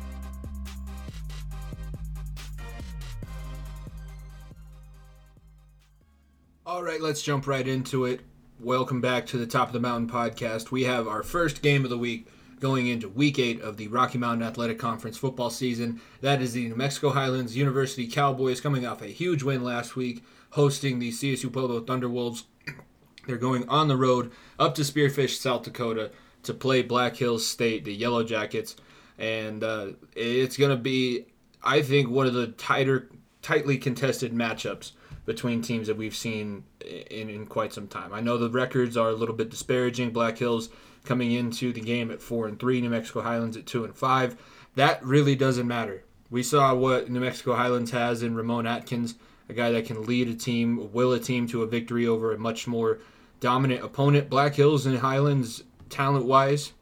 All 6.70 6.84
right, 6.84 7.00
let's 7.00 7.20
jump 7.20 7.48
right 7.48 7.66
into 7.66 8.04
it. 8.04 8.20
Welcome 8.60 9.00
back 9.00 9.26
to 9.26 9.36
the 9.36 9.44
Top 9.44 9.66
of 9.66 9.72
the 9.72 9.80
Mountain 9.80 10.08
podcast. 10.08 10.70
We 10.70 10.84
have 10.84 11.08
our 11.08 11.24
first 11.24 11.62
game 11.62 11.82
of 11.82 11.90
the 11.90 11.98
week 11.98 12.28
going 12.60 12.86
into 12.86 13.08
week 13.08 13.40
eight 13.40 13.60
of 13.60 13.76
the 13.76 13.88
Rocky 13.88 14.18
Mountain 14.18 14.46
Athletic 14.46 14.78
Conference 14.78 15.18
football 15.18 15.50
season. 15.50 16.00
That 16.20 16.40
is 16.40 16.52
the 16.52 16.68
New 16.68 16.76
Mexico 16.76 17.10
Highlands 17.10 17.56
University 17.56 18.06
Cowboys 18.06 18.60
coming 18.60 18.86
off 18.86 19.02
a 19.02 19.08
huge 19.08 19.42
win 19.42 19.64
last 19.64 19.96
week, 19.96 20.22
hosting 20.50 21.00
the 21.00 21.10
CSU 21.10 21.52
Pueblo 21.52 21.80
Thunderwolves. 21.80 22.44
They're 23.26 23.36
going 23.36 23.68
on 23.68 23.88
the 23.88 23.96
road 23.96 24.30
up 24.56 24.76
to 24.76 24.82
Spearfish, 24.82 25.38
South 25.38 25.64
Dakota, 25.64 26.12
to 26.44 26.54
play 26.54 26.82
Black 26.82 27.16
Hills 27.16 27.44
State, 27.44 27.84
the 27.84 27.92
Yellow 27.92 28.22
Jackets, 28.22 28.76
and 29.18 29.64
uh, 29.64 29.88
it's 30.14 30.56
going 30.56 30.70
to 30.70 30.80
be, 30.80 31.26
I 31.64 31.82
think, 31.82 32.08
one 32.08 32.28
of 32.28 32.34
the 32.34 32.46
tighter, 32.46 33.10
tightly 33.42 33.76
contested 33.76 34.32
matchups 34.32 34.92
between 35.30 35.62
teams 35.62 35.86
that 35.86 35.96
we've 35.96 36.16
seen 36.16 36.64
in, 36.80 37.30
in 37.30 37.46
quite 37.46 37.72
some 37.72 37.86
time. 37.86 38.12
I 38.12 38.20
know 38.20 38.36
the 38.36 38.50
records 38.50 38.96
are 38.96 39.10
a 39.10 39.14
little 39.14 39.36
bit 39.36 39.48
disparaging. 39.48 40.10
Black 40.10 40.38
Hills 40.38 40.70
coming 41.04 41.30
into 41.30 41.72
the 41.72 41.80
game 41.80 42.10
at 42.10 42.20
four 42.20 42.48
and 42.48 42.58
three, 42.58 42.80
New 42.80 42.90
Mexico 42.90 43.20
Highlands 43.20 43.56
at 43.56 43.64
two 43.64 43.84
and 43.84 43.94
five. 43.94 44.36
That 44.74 45.00
really 45.04 45.36
doesn't 45.36 45.68
matter. 45.68 46.02
We 46.30 46.42
saw 46.42 46.74
what 46.74 47.08
New 47.08 47.20
Mexico 47.20 47.54
Highlands 47.54 47.92
has 47.92 48.24
in 48.24 48.34
Ramon 48.34 48.66
Atkins, 48.66 49.14
a 49.48 49.52
guy 49.52 49.70
that 49.70 49.86
can 49.86 50.04
lead 50.04 50.26
a 50.26 50.34
team, 50.34 50.92
will 50.92 51.12
a 51.12 51.20
team 51.20 51.46
to 51.46 51.62
a 51.62 51.66
victory 51.68 52.08
over 52.08 52.32
a 52.32 52.38
much 52.38 52.66
more 52.66 52.98
dominant 53.38 53.84
opponent. 53.84 54.28
Black 54.28 54.56
Hills 54.56 54.84
and 54.84 54.98
Highlands, 54.98 55.62
talent 55.90 56.26
wise, 56.26 56.72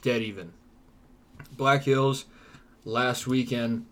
dead 0.00 0.22
even. 0.22 0.54
Black 1.54 1.82
Hills 1.82 2.24
last 2.86 3.26
weekend 3.26 3.84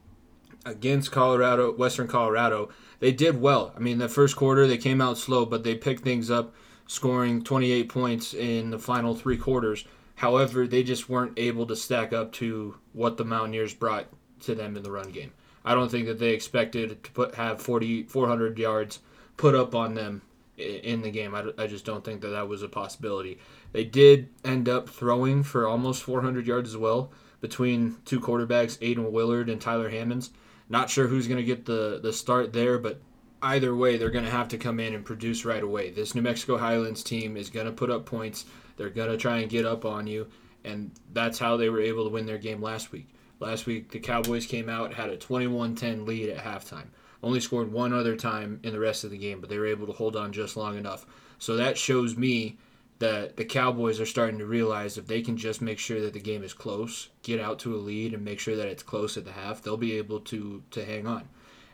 against 0.65 1.13
Colorado, 1.13 1.73
Western 1.73 2.09
Colorado, 2.09 2.71
they 3.01 3.13
did 3.13 3.41
well. 3.41 3.73
I 3.77 3.81
mean, 3.81 3.99
the 3.99 4.09
first 4.09 4.37
quarter 4.37 4.67
they 4.67 4.79
came 4.79 5.01
out 5.01 5.19
slow, 5.19 5.45
but 5.47 5.65
they 5.65 5.75
picked 5.75 6.05
things 6.05 6.31
up, 6.31 6.55
scoring 6.87 7.43
28 7.43 7.89
points 7.89 8.35
in 8.35 8.71
the 8.71 8.79
final 8.79 9.15
three 9.15 9.37
quarters. 9.37 9.85
However, 10.17 10.67
they 10.67 10.83
just 10.83 11.09
weren't 11.09 11.39
able 11.39 11.67
to 11.67 11.77
stack 11.77 12.13
up 12.13 12.33
to 12.35 12.77
what 12.93 13.17
the 13.17 13.25
Mountaineers 13.25 13.75
brought 13.75 14.07
to 14.41 14.55
them 14.55 14.77
in 14.77 14.83
the 14.83 14.91
run 14.91 15.11
game. 15.11 15.33
I 15.65 15.75
don't 15.75 15.91
think 15.91 16.07
that 16.07 16.19
they 16.19 16.31
expected 16.31 17.05
to 17.05 17.11
put 17.13 17.35
have 17.35 17.61
40 17.61 18.05
400 18.05 18.59
yards 18.59 19.01
put 19.37 19.55
up 19.55 19.75
on 19.75 19.95
them 19.95 20.23
in 20.57 21.03
the 21.03 21.11
game. 21.11 21.35
I, 21.35 21.45
I 21.57 21.67
just 21.67 21.85
don't 21.85 22.05
think 22.05 22.21
that 22.23 22.29
that 22.29 22.49
was 22.49 22.63
a 22.63 22.69
possibility. 22.69 23.39
They 23.73 23.85
did 23.85 24.29
end 24.45 24.69
up 24.69 24.89
throwing 24.89 25.43
for 25.43 25.69
almost 25.69 26.03
400 26.03 26.47
yards 26.47 26.71
as 26.71 26.77
well 26.77 27.13
between 27.41 27.99
two 28.05 28.21
quarterbacks, 28.21 28.79
Aiden 28.79 29.11
Willard 29.11 29.49
and 29.49 29.61
Tyler 29.61 29.91
Hammonds. 29.91 30.31
Not 30.69 30.91
sure 30.91 31.07
who's 31.07 31.27
going 31.27 31.39
to 31.39 31.45
get 31.45 31.65
the, 31.65 32.01
the 32.03 32.13
start 32.13 32.53
there, 32.53 32.79
but 32.79 33.01
either 33.43 33.75
way, 33.75 33.97
they're 33.97 34.11
going 34.11 34.25
to 34.25 34.31
have 34.31 34.49
to 34.49 34.59
come 34.59 34.81
in 34.81 34.95
and 34.95 35.05
produce 35.05 35.45
right 35.45 35.63
away. 35.63 35.91
This 35.91 36.15
New 36.15 36.23
Mexico 36.23 36.59
Highlands 36.59 37.03
team 37.03 37.37
is 37.37 37.51
going 37.51 37.67
to 37.67 37.73
put 37.73 37.91
up 37.91 38.05
points. 38.05 38.45
They're 38.77 38.91
going 38.91 39.11
to 39.11 39.17
try 39.17 39.39
and 39.39 39.51
get 39.51 39.65
up 39.65 39.85
on 39.85 40.07
you, 40.07 40.29
and 40.65 40.91
that's 41.13 41.39
how 41.39 41.57
they 41.57 41.71
were 41.71 41.81
able 41.81 42.05
to 42.05 42.11
win 42.11 42.27
their 42.27 42.39
game 42.39 42.63
last 42.63 42.93
week. 42.93 43.09
Last 43.41 43.67
week, 43.67 43.91
the 43.91 44.01
Cowboys 44.01 44.47
came 44.47 44.69
out, 44.69 44.93
had 44.93 45.11
a 45.11 45.17
21 45.17 45.77
10 45.77 46.05
lead 46.05 46.29
at 46.29 46.45
halftime. 46.45 46.89
Only 47.23 47.41
scored 47.41 47.73
one 47.73 47.93
other 47.93 48.17
time 48.17 48.61
in 48.63 48.73
the 48.73 48.81
rest 48.81 49.05
of 49.05 49.11
the 49.11 49.19
game, 49.19 49.41
but 49.41 49.49
they 49.49 49.59
were 49.59 49.67
able 49.67 49.87
to 49.87 49.93
hold 49.93 50.17
on 50.17 50.33
just 50.33 50.57
long 50.57 50.77
enough. 50.77 51.07
So 51.39 51.57
that 51.57 51.79
shows 51.79 52.17
me 52.17 52.59
that 52.99 53.37
the 53.37 53.45
Cowboys 53.45 54.01
are 54.01 54.07
starting 54.07 54.39
to 54.39 54.47
realize 54.47 54.99
if 54.99 55.07
they 55.07 55.23
can 55.23 55.37
just 55.37 55.63
make 55.63 55.79
sure 55.79 56.01
that 56.01 56.13
the 56.13 56.21
game 56.21 56.43
is 56.43 56.53
close, 56.53 57.11
get 57.23 57.41
out 57.41 57.59
to 57.61 57.75
a 57.75 57.79
lead, 57.79 58.13
and 58.13 58.25
make 58.25 58.41
sure 58.41 58.57
that 58.57 58.67
it's 58.67 58.83
close 58.83 59.17
at 59.17 59.25
the 59.25 59.33
half, 59.33 59.63
they'll 59.63 59.77
be 59.77 59.97
able 59.97 60.21
to 60.21 60.63
to 60.71 60.85
hang 60.85 61.07
on. 61.07 61.29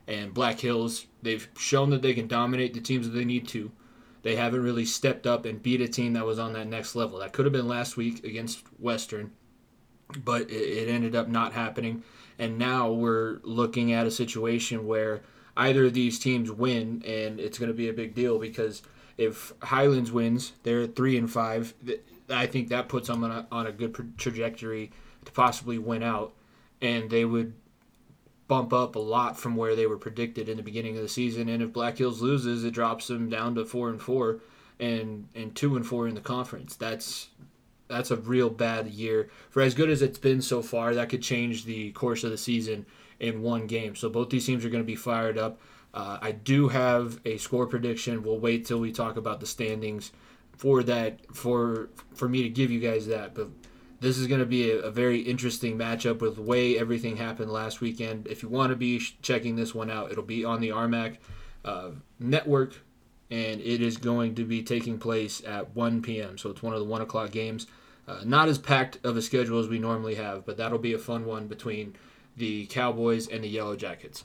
And 0.06 0.34
Black 0.34 0.60
Hills, 0.60 1.06
they've 1.22 1.48
shown 1.56 1.88
that 1.90 2.02
they 2.02 2.12
can 2.12 2.28
dominate 2.28 2.74
the 2.74 2.80
teams 2.80 3.06
that 3.06 3.16
they 3.16 3.24
need 3.24 3.48
to. 3.48 3.72
They 4.22 4.36
haven't 4.36 4.62
really 4.62 4.84
stepped 4.84 5.26
up 5.26 5.46
and 5.46 5.62
beat 5.62 5.80
a 5.80 5.88
team 5.88 6.12
that 6.12 6.26
was 6.26 6.38
on 6.38 6.52
that 6.54 6.66
next 6.66 6.94
level. 6.94 7.18
That 7.18 7.32
could 7.32 7.46
have 7.46 7.52
been 7.52 7.68
last 7.68 7.96
week 7.96 8.22
against 8.24 8.60
Western, 8.78 9.32
but 10.24 10.42
it, 10.42 10.54
it 10.54 10.88
ended 10.88 11.14
up 11.14 11.28
not 11.28 11.54
happening. 11.54 12.02
And 12.38 12.58
now 12.58 12.90
we're 12.90 13.38
looking 13.42 13.92
at 13.92 14.06
a 14.06 14.10
situation 14.10 14.86
where 14.86 15.22
either 15.56 15.86
of 15.86 15.94
these 15.94 16.18
teams 16.18 16.50
win, 16.50 17.02
and 17.06 17.40
it's 17.40 17.58
going 17.58 17.68
to 17.68 17.74
be 17.74 17.88
a 17.88 17.94
big 17.94 18.14
deal 18.14 18.38
because– 18.38 18.82
if 19.16 19.52
Highlands 19.62 20.10
wins, 20.12 20.52
they're 20.62 20.86
three 20.86 21.16
and 21.16 21.30
five. 21.30 21.74
I 22.28 22.46
think 22.46 22.68
that 22.68 22.88
puts 22.88 23.08
them 23.08 23.24
on 23.24 23.30
a, 23.30 23.46
on 23.50 23.66
a 23.66 23.72
good 23.72 24.16
trajectory 24.18 24.90
to 25.24 25.32
possibly 25.32 25.78
win 25.78 26.02
out, 26.02 26.34
and 26.80 27.10
they 27.10 27.24
would 27.24 27.54
bump 28.46 28.72
up 28.72 28.94
a 28.94 28.98
lot 28.98 29.38
from 29.38 29.56
where 29.56 29.74
they 29.74 29.86
were 29.86 29.96
predicted 29.96 30.48
in 30.48 30.56
the 30.56 30.62
beginning 30.62 30.96
of 30.96 31.02
the 31.02 31.08
season. 31.08 31.48
And 31.48 31.62
if 31.62 31.72
Black 31.72 31.98
Hills 31.98 32.20
loses, 32.20 32.64
it 32.64 32.72
drops 32.72 33.06
them 33.06 33.28
down 33.28 33.54
to 33.54 33.64
four 33.64 33.88
and 33.88 34.00
four, 34.00 34.40
and 34.80 35.28
and 35.34 35.54
two 35.54 35.76
and 35.76 35.86
four 35.86 36.08
in 36.08 36.14
the 36.14 36.20
conference. 36.20 36.76
That's 36.76 37.28
that's 37.88 38.10
a 38.10 38.16
real 38.16 38.50
bad 38.50 38.88
year 38.88 39.28
for 39.50 39.62
as 39.62 39.74
good 39.74 39.90
as 39.90 40.02
it's 40.02 40.18
been 40.18 40.42
so 40.42 40.62
far. 40.62 40.94
That 40.94 41.08
could 41.08 41.22
change 41.22 41.64
the 41.64 41.92
course 41.92 42.24
of 42.24 42.30
the 42.30 42.38
season 42.38 42.86
in 43.20 43.42
one 43.42 43.66
game. 43.66 43.94
So 43.94 44.08
both 44.08 44.30
these 44.30 44.46
teams 44.46 44.64
are 44.64 44.70
going 44.70 44.82
to 44.82 44.86
be 44.86 44.96
fired 44.96 45.38
up. 45.38 45.60
Uh, 45.94 46.18
I 46.20 46.32
do 46.32 46.68
have 46.68 47.20
a 47.24 47.38
score 47.38 47.66
prediction. 47.66 48.24
We'll 48.24 48.40
wait 48.40 48.66
till 48.66 48.80
we 48.80 48.90
talk 48.90 49.16
about 49.16 49.38
the 49.38 49.46
standings 49.46 50.10
for 50.56 50.82
that 50.82 51.20
for 51.34 51.88
for 52.14 52.28
me 52.28 52.42
to 52.42 52.48
give 52.48 52.72
you 52.72 52.80
guys 52.80 53.06
that. 53.06 53.34
But 53.34 53.48
this 54.00 54.18
is 54.18 54.26
going 54.26 54.40
to 54.40 54.46
be 54.46 54.70
a, 54.70 54.80
a, 54.80 54.90
very 54.90 55.20
interesting 55.20 55.78
matchup 55.78 56.20
with 56.20 56.34
the 56.34 56.42
way 56.42 56.76
everything 56.76 57.16
happened 57.16 57.50
last 57.50 57.80
weekend. 57.80 58.26
If 58.26 58.42
you 58.42 58.48
want 58.48 58.70
to 58.70 58.76
be 58.76 59.00
checking 59.22 59.54
this 59.54 59.74
one 59.74 59.88
out, 59.88 60.10
it'll 60.10 60.24
be 60.24 60.44
on 60.44 60.60
the 60.60 60.70
RMAC 60.70 61.18
uh, 61.64 61.90
network, 62.18 62.74
and 63.30 63.60
it 63.60 63.80
is 63.80 63.96
going 63.96 64.34
to 64.34 64.44
be 64.44 64.62
taking 64.62 64.98
place 64.98 65.42
at 65.46 65.74
1 65.76 66.02
p.m. 66.02 66.36
So 66.36 66.50
it's 66.50 66.62
one 66.62 66.74
of 66.74 66.80
the 66.80 66.86
one 66.86 67.02
o'clock 67.02 67.30
games. 67.30 67.66
Uh, 68.06 68.20
not 68.24 68.48
as 68.48 68.58
packed 68.58 68.98
of 69.04 69.16
a 69.16 69.22
schedule 69.22 69.60
as 69.60 69.68
we 69.68 69.78
normally 69.78 70.16
have, 70.16 70.44
but 70.44 70.56
that'll 70.56 70.78
be 70.78 70.92
a 70.92 70.98
fun 70.98 71.24
one 71.24 71.46
between 71.46 71.94
the 72.36 72.66
Cowboys 72.66 73.28
and 73.28 73.42
the 73.42 73.48
Yellow 73.48 73.76
Jackets. 73.76 74.24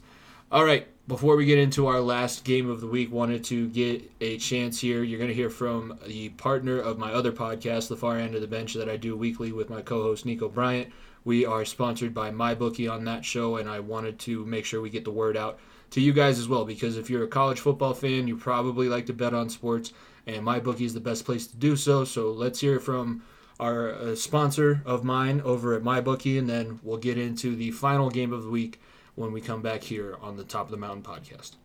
All 0.51 0.65
right, 0.65 0.87
before 1.07 1.35
we 1.35 1.45
get 1.45 1.59
into 1.59 1.85
our 1.85 2.01
last 2.01 2.43
game 2.43 2.71
of 2.71 2.81
the 2.81 2.87
week, 2.87 3.11
wanted 3.11 3.43
to 3.45 3.67
get 3.69 4.09
a 4.19 4.39
chance 4.39 4.81
here. 4.81 5.03
You're 5.03 5.19
going 5.19 5.27
to 5.27 5.35
hear 5.35 5.51
from 5.51 5.99
the 6.07 6.29
partner 6.29 6.79
of 6.79 6.97
my 6.97 7.13
other 7.13 7.31
podcast, 7.31 7.87
The 7.87 7.95
Far 7.95 8.17
End 8.17 8.33
of 8.33 8.41
the 8.41 8.47
Bench, 8.47 8.73
that 8.73 8.89
I 8.89 8.97
do 8.97 9.15
weekly 9.15 9.51
with 9.51 9.69
my 9.69 9.83
co 9.83 10.01
host, 10.01 10.25
Nico 10.25 10.49
Bryant. 10.49 10.91
We 11.23 11.45
are 11.45 11.65
sponsored 11.65 12.15
by 12.15 12.31
MyBookie 12.31 12.91
on 12.91 13.03
that 13.03 13.23
show, 13.23 13.57
and 13.57 13.69
I 13.69 13.79
wanted 13.79 14.17
to 14.21 14.43
make 14.43 14.65
sure 14.65 14.81
we 14.81 14.89
get 14.89 15.03
the 15.03 15.11
word 15.11 15.37
out 15.37 15.59
to 15.91 16.01
you 16.01 16.13
guys 16.13 16.39
as 16.39 16.47
well 16.47 16.65
because 16.65 16.97
if 16.97 17.11
you're 17.11 17.25
a 17.25 17.27
college 17.27 17.59
football 17.59 17.93
fan, 17.93 18.27
you 18.27 18.35
probably 18.35 18.89
like 18.89 19.05
to 19.05 19.13
bet 19.13 19.35
on 19.35 19.49
sports, 19.49 19.93
and 20.25 20.43
MyBookie 20.43 20.81
is 20.81 20.95
the 20.95 20.99
best 20.99 21.25
place 21.25 21.45
to 21.45 21.57
do 21.57 21.75
so. 21.75 22.03
So 22.05 22.31
let's 22.31 22.61
hear 22.61 22.79
from 22.79 23.21
our 23.59 23.91
uh, 23.91 24.15
sponsor 24.15 24.81
of 24.83 25.03
mine 25.03 25.41
over 25.41 25.75
at 25.75 25.83
MyBookie, 25.83 26.39
and 26.39 26.49
then 26.49 26.79
we'll 26.81 26.97
get 26.97 27.19
into 27.19 27.55
the 27.55 27.69
final 27.69 28.09
game 28.09 28.33
of 28.33 28.41
the 28.41 28.49
week 28.49 28.79
when 29.19 29.33
we 29.33 29.41
come 29.41 29.61
back 29.61 29.83
here 29.83 30.15
on 30.21 30.37
the 30.37 30.45
Top 30.45 30.67
of 30.67 30.71
the 30.71 30.77
Mountain 30.77 31.03
podcast. 31.03 31.57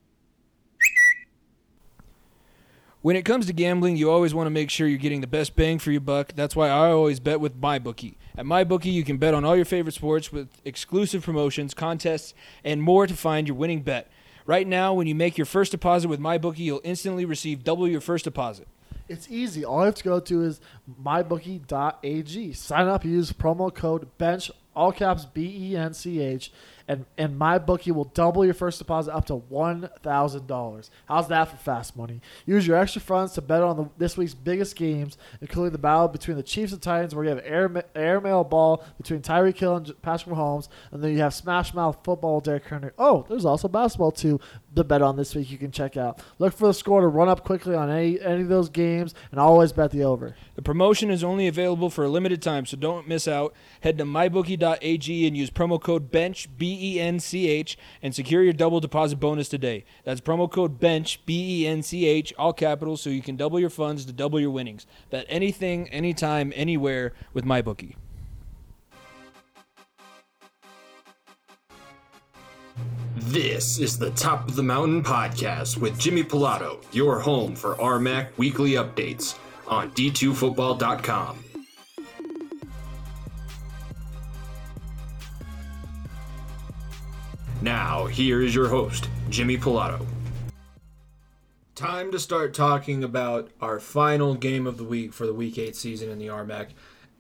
When 3.01 3.15
it 3.15 3.25
comes 3.25 3.47
to 3.47 3.53
gambling, 3.53 3.97
you 3.97 4.11
always 4.11 4.35
want 4.35 4.47
to 4.47 4.51
make 4.51 4.71
sure 4.71 4.89
you're 4.89 4.99
getting 4.99 5.21
the 5.21 5.29
best 5.29 5.55
bang 5.55 5.79
for 5.79 5.93
your 5.93 6.01
buck. 6.01 6.33
That's 6.35 6.57
why 6.57 6.69
I 6.69 6.91
always 6.91 7.21
bet 7.21 7.39
with 7.39 7.61
MyBookie. 7.61 8.17
At 8.37 8.45
MyBookie, 8.45 8.93
you 8.93 9.05
can 9.05 9.19
bet 9.19 9.35
on 9.35 9.45
all 9.45 9.55
your 9.55 9.65
favorite 9.65 9.95
sports 9.95 10.33
with 10.33 10.49
exclusive 10.65 11.23
promotions, 11.23 11.75
contests, 11.75 12.35
and 12.65 12.83
more 12.83 13.07
to 13.07 13.15
find 13.15 13.47
your 13.47 13.57
winning 13.57 13.83
bet. 13.83 14.11
Right 14.47 14.67
now, 14.67 14.93
when 14.93 15.07
you 15.07 15.15
make 15.15 15.39
your 15.39 15.45
first 15.45 15.71
deposit 15.71 16.09
with 16.09 16.19
MyBookie, 16.19 16.59
you'll 16.59 16.81
instantly 16.83 17.25
receive 17.25 17.63
double 17.63 17.87
your 17.87 18.01
first 18.01 18.25
deposit. 18.25 18.67
It's 19.09 19.31
easy. 19.31 19.65
All 19.65 19.81
you 19.81 19.87
have 19.87 19.95
to 19.97 20.05
go 20.05 20.19
to 20.19 20.43
is 20.43 20.61
mybookie.ag. 21.01 22.53
Sign 22.55 22.89
up, 22.89 23.05
use 23.05 23.33
promo 23.33 23.73
code 23.73 24.09
BENCH, 24.19 24.51
all 24.75 24.93
caps 24.93 25.25
B 25.25 25.71
E 25.73 25.77
N 25.77 25.95
C 25.95 26.21
H, 26.21 26.51
and, 26.87 27.07
and 27.17 27.39
MyBookie 27.39 27.93
will 27.93 28.05
double 28.05 28.45
your 28.45 28.55
first 28.55 28.79
deposit 28.79 29.15
up 29.15 29.25
to 29.27 29.35
$1,000. 29.35 30.91
How's 31.07 31.29
that 31.29 31.45
for 31.49 31.57
fast 31.57 31.97
money? 31.97 32.21
Use 32.47 32.67
your 32.67 32.77
extra 32.77 33.01
funds 33.01 33.33
to 33.35 33.43
bet 33.43 33.63
on 33.63 33.77
the, 33.77 33.89
this 33.97 34.17
week's 34.17 34.35
biggest 34.35 34.77
games, 34.77 35.17
including 35.41 35.73
the 35.73 35.79
battle 35.79 36.09
between 36.09 36.37
the 36.37 36.43
Chiefs 36.43 36.73
and 36.73 36.83
Titans, 36.83 37.15
where 37.15 37.25
you 37.25 37.31
have 37.31 37.43
air, 37.45 37.85
airmail 37.95 38.45
ball 38.45 38.85
between 38.99 39.23
Tyreek 39.23 39.57
Hill 39.57 39.77
and 39.77 40.03
Patrick 40.03 40.35
Mahomes, 40.35 40.69
and 40.93 41.03
then 41.03 41.13
you 41.13 41.19
have 41.19 41.35
Smash 41.35 41.73
Mouth 41.73 41.99
football 42.05 42.41
Derrick 42.41 42.67
Henry. 42.67 42.91
Oh, 42.99 43.25
there's 43.29 43.45
also 43.45 43.69
basketball, 43.69 44.13
too, 44.13 44.39
to 44.77 44.85
bet 44.85 45.03
on 45.03 45.17
this 45.17 45.35
week 45.35 45.51
you 45.51 45.59
can 45.59 45.71
check 45.71 45.97
out. 45.97 46.21
Look 46.39 46.55
for 46.55 46.67
the 46.67 46.75
score 46.75 47.01
to 47.01 47.07
run 47.07 47.29
up 47.29 47.45
quickly 47.45 47.75
on 47.75 47.91
any, 47.91 48.21
any 48.21 48.43
of 48.43 48.49
those 48.49 48.69
games, 48.69 49.15
and 49.31 49.41
always 49.41 49.73
bet 49.73 49.91
the 49.91 50.05
over. 50.05 50.35
The 50.55 50.63
promotion 50.63 51.11
is 51.11 51.25
only 51.25 51.47
available 51.47 51.91
for 51.91 52.05
a 52.05 52.09
limited 52.09 52.43
time, 52.43 52.67
so 52.67 52.77
don't 52.77 53.09
miss 53.09 53.27
out. 53.27 53.55
Head 53.81 53.99
to 53.99 54.05
mybookie.ag 54.05 55.27
and 55.27 55.37
use 55.37 55.51
promo 55.51 55.81
code 55.81 56.11
BENCH, 56.11 56.57
B 56.59 56.97
E 56.97 57.01
N 57.01 57.21
C 57.21 57.49
H, 57.49 57.77
and 58.03 58.15
secure 58.15 58.43
your 58.43 58.53
double 58.53 58.81
deposit 58.81 59.17
bonus 59.17 59.49
today. 59.49 59.85
That's 60.05 60.21
promo 60.21 60.51
code 60.51 60.79
BENCH, 60.81 61.25
B 61.27 61.63
E 61.63 61.67
N 61.67 61.83
C 61.83 62.07
H, 62.07 62.33
all 62.39 62.53
capitals, 62.53 63.03
so 63.03 63.11
you 63.11 63.23
can 63.23 63.37
double 63.37 63.59
your 63.59 63.71
funds 63.71 64.05
to 64.05 64.13
double 64.13 64.41
your 64.41 64.51
winnings. 64.51 64.87
Bet 65.11 65.27
anything, 65.29 65.89
anytime, 65.91 66.53
anywhere 66.55 67.13
with 67.33 67.45
MyBookie. 67.45 67.97
This 73.29 73.79
is 73.79 73.97
the 73.97 74.11
Top 74.11 74.47
of 74.47 74.55
the 74.55 74.63
Mountain 74.63 75.03
podcast 75.03 75.79
with 75.79 75.99
Jimmy 75.99 76.23
Pilato, 76.23 76.85
your 76.93 77.19
home 77.19 77.57
for 77.57 77.75
RMAC 77.77 78.29
weekly 78.37 78.73
updates 78.73 79.39
on 79.67 79.91
D2Football.com. 79.93 81.43
Now, 87.63 88.05
here 88.05 88.43
is 88.43 88.55
your 88.55 88.69
host, 88.69 89.09
Jimmy 89.31 89.57
Pilato. 89.57 90.05
Time 91.75 92.13
to 92.13 92.19
start 92.19 92.53
talking 92.53 93.03
about 93.03 93.51
our 93.59 93.81
final 93.81 94.35
game 94.35 94.67
of 94.67 94.77
the 94.77 94.85
week 94.85 95.15
for 95.15 95.27
the 95.27 95.33
Week 95.33 95.57
8 95.57 95.75
season 95.75 96.11
in 96.11 96.19
the 96.19 96.27
RMAC. 96.27 96.73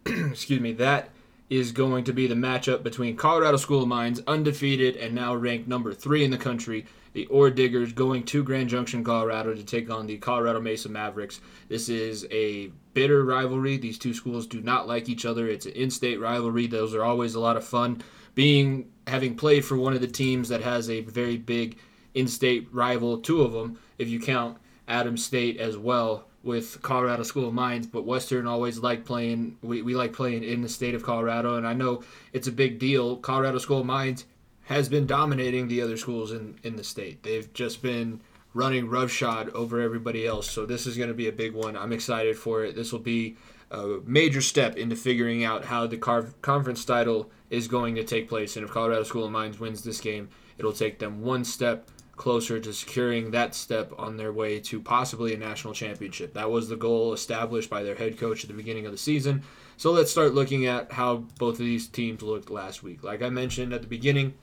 Excuse 0.07 0.61
me, 0.61 0.75
that 0.75 1.09
is 1.51 1.73
going 1.73 2.05
to 2.05 2.13
be 2.13 2.27
the 2.27 2.35
matchup 2.35 2.83
between 2.83 3.17
Colorado 3.17 3.57
School 3.57 3.83
of 3.83 3.89
Mines, 3.89 4.21
undefeated 4.27 4.97
and 4.97 5.15
now 5.15 5.35
ranked 5.35 5.69
number 5.69 5.93
three 5.93 6.25
in 6.25 6.31
the 6.31 6.39
country, 6.39 6.87
the 7.13 7.27
Ore 7.27 7.51
Diggers, 7.51 7.93
going 7.93 8.25
to 8.25 8.43
Grand 8.43 8.69
Junction, 8.69 9.05
Colorado 9.05 9.55
to 9.55 9.63
take 9.63 9.91
on 9.91 10.07
the 10.07 10.17
Colorado 10.19 10.61
Mesa 10.61 10.89
Mavericks. 10.89 11.41
This 11.69 11.89
is 11.89 12.27
a 12.31 12.69
bitter 12.95 13.25
rivalry. 13.25 13.77
These 13.77 13.99
two 13.99 14.15
schools 14.15 14.47
do 14.47 14.61
not 14.61 14.89
like 14.89 15.09
each 15.09 15.25
other. 15.25 15.47
It's 15.47 15.67
an 15.67 15.73
in-state 15.73 16.21
rivalry. 16.21 16.67
Those 16.67 16.95
are 16.95 17.05
always 17.05 17.35
a 17.35 17.41
lot 17.41 17.57
of 17.57 17.65
fun. 17.65 18.03
Being 18.35 18.91
having 19.07 19.37
played 19.37 19.65
for 19.65 19.77
one 19.77 19.93
of 19.93 20.01
the 20.01 20.09
teams 20.09 20.49
that 20.49 20.63
has 20.63 20.89
a 20.91 21.03
very 21.03 21.37
big 21.37 21.79
in-state 22.15 22.69
rival, 22.73 23.19
two 23.19 23.43
of 23.43 23.53
them, 23.53 23.79
if 23.99 24.09
you 24.09 24.19
count 24.19 24.59
Adams 24.89 25.25
State 25.25 25.59
as 25.59 25.77
well 25.77 26.27
with 26.45 26.81
Colorado 26.83 27.23
School 27.23 27.49
of 27.49 27.55
Mines, 27.55 27.87
but 27.87 28.05
Western 28.05 28.47
always 28.47 28.79
like 28.79 29.05
playing. 29.05 29.57
We, 29.63 29.83
we 29.83 29.95
like 29.95 30.13
playing 30.13 30.45
in 30.45 30.61
the 30.61 30.69
state 30.69 30.95
of 30.95 31.03
Colorado, 31.03 31.57
and 31.57 31.67
I 31.67 31.73
know 31.73 32.03
it's 32.33 32.49
a 32.49 32.53
big 32.53 32.79
deal. 32.79 33.17
Colorado 33.17 33.59
School 33.59 33.81
of 33.81 33.87
Mines 33.87 34.27
has 34.65 34.89
been 34.89 35.07
dominating 35.07 35.69
the 35.69 35.83
other 35.83 35.97
schools 35.97 36.33
in, 36.33 36.59
in 36.63 36.77
the 36.77 36.85
state. 36.85 37.23
They've 37.23 37.53
just 37.53 37.83
been 37.83 38.21
running 38.53 38.89
roughshod 38.89 39.51
over 39.51 39.81
everybody 39.81 40.27
else. 40.27 40.49
So 40.49 40.65
this 40.65 40.87
is 40.87 40.97
going 40.97 41.09
to 41.09 41.15
be 41.15 41.29
a 41.29 41.33
big 41.33 41.55
one. 41.55 41.77
I'm 41.77 41.93
excited 41.93 42.37
for 42.37 42.65
it. 42.65 42.77
This 42.77 42.93
will 42.93 43.01
be 43.01 43.37
a 43.71 43.99
major 44.05 44.41
step 44.41 44.77
into 44.77 44.97
figuring 44.97 45.45
out 45.45 45.65
how 45.65 45.87
the 45.87 45.97
car- 45.97 46.29
conference 46.41 46.85
title 46.85 47.31
is 47.51 47.69
going 47.69 47.97
to 47.97 48.05
take 48.05 48.29
place. 48.29 48.57
And 48.57 48.65
if 48.65 48.71
Colorado 48.71 49.03
School 49.03 49.25
of 49.25 49.33
Mines 49.33 49.59
wins 49.59 49.83
this 49.83 50.01
game, 50.01 50.29
it'll 50.57 50.73
take 50.73 50.99
them 50.99 51.23
one 51.23 51.45
step 51.45 51.89
closer 52.17 52.61
to 52.61 52.73
securing 52.73 53.31
that 53.31 53.55
step 53.55 53.93
on 53.99 54.17
their 54.17 54.33
way 54.33 54.61
to 54.61 54.81
possibly 54.81 55.35
a 55.35 55.39
national 55.39 55.75
championship. 55.75 56.35
That 56.35 56.51
was 56.51 56.69
the 56.69 56.77
goal 56.77 57.13
established 57.13 57.71
by 57.71 57.83
their 57.83 57.95
head 57.97 58.19
coach 58.19 58.45
at 58.45 58.49
the 58.49 58.57
beginning 58.57 58.87
of 58.87 58.93
the 58.93 58.99
season. 58.99 59.43
So 59.77 59.91
let's 59.91 60.11
start 60.11 60.35
looking 60.35 60.67
at 60.67 60.93
how 60.93 61.25
both 61.39 61.55
of 61.55 61.67
these 61.67 61.89
teams 61.89 62.23
looked 62.23 62.51
last 62.51 62.83
week. 62.83 63.03
Like 63.03 63.23
I 63.23 63.31
mentioned 63.31 63.73
at 63.73 63.83
the 63.83 63.89
beginning, 63.89 64.35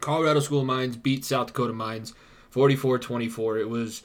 Colorado 0.00 0.40
School 0.40 0.60
of 0.60 0.66
Mines 0.66 0.96
beat 0.96 1.24
South 1.24 1.48
Dakota 1.48 1.72
Mines 1.72 2.14
44 2.50 2.98
24. 3.00 3.58
It 3.58 3.68
was 3.68 4.02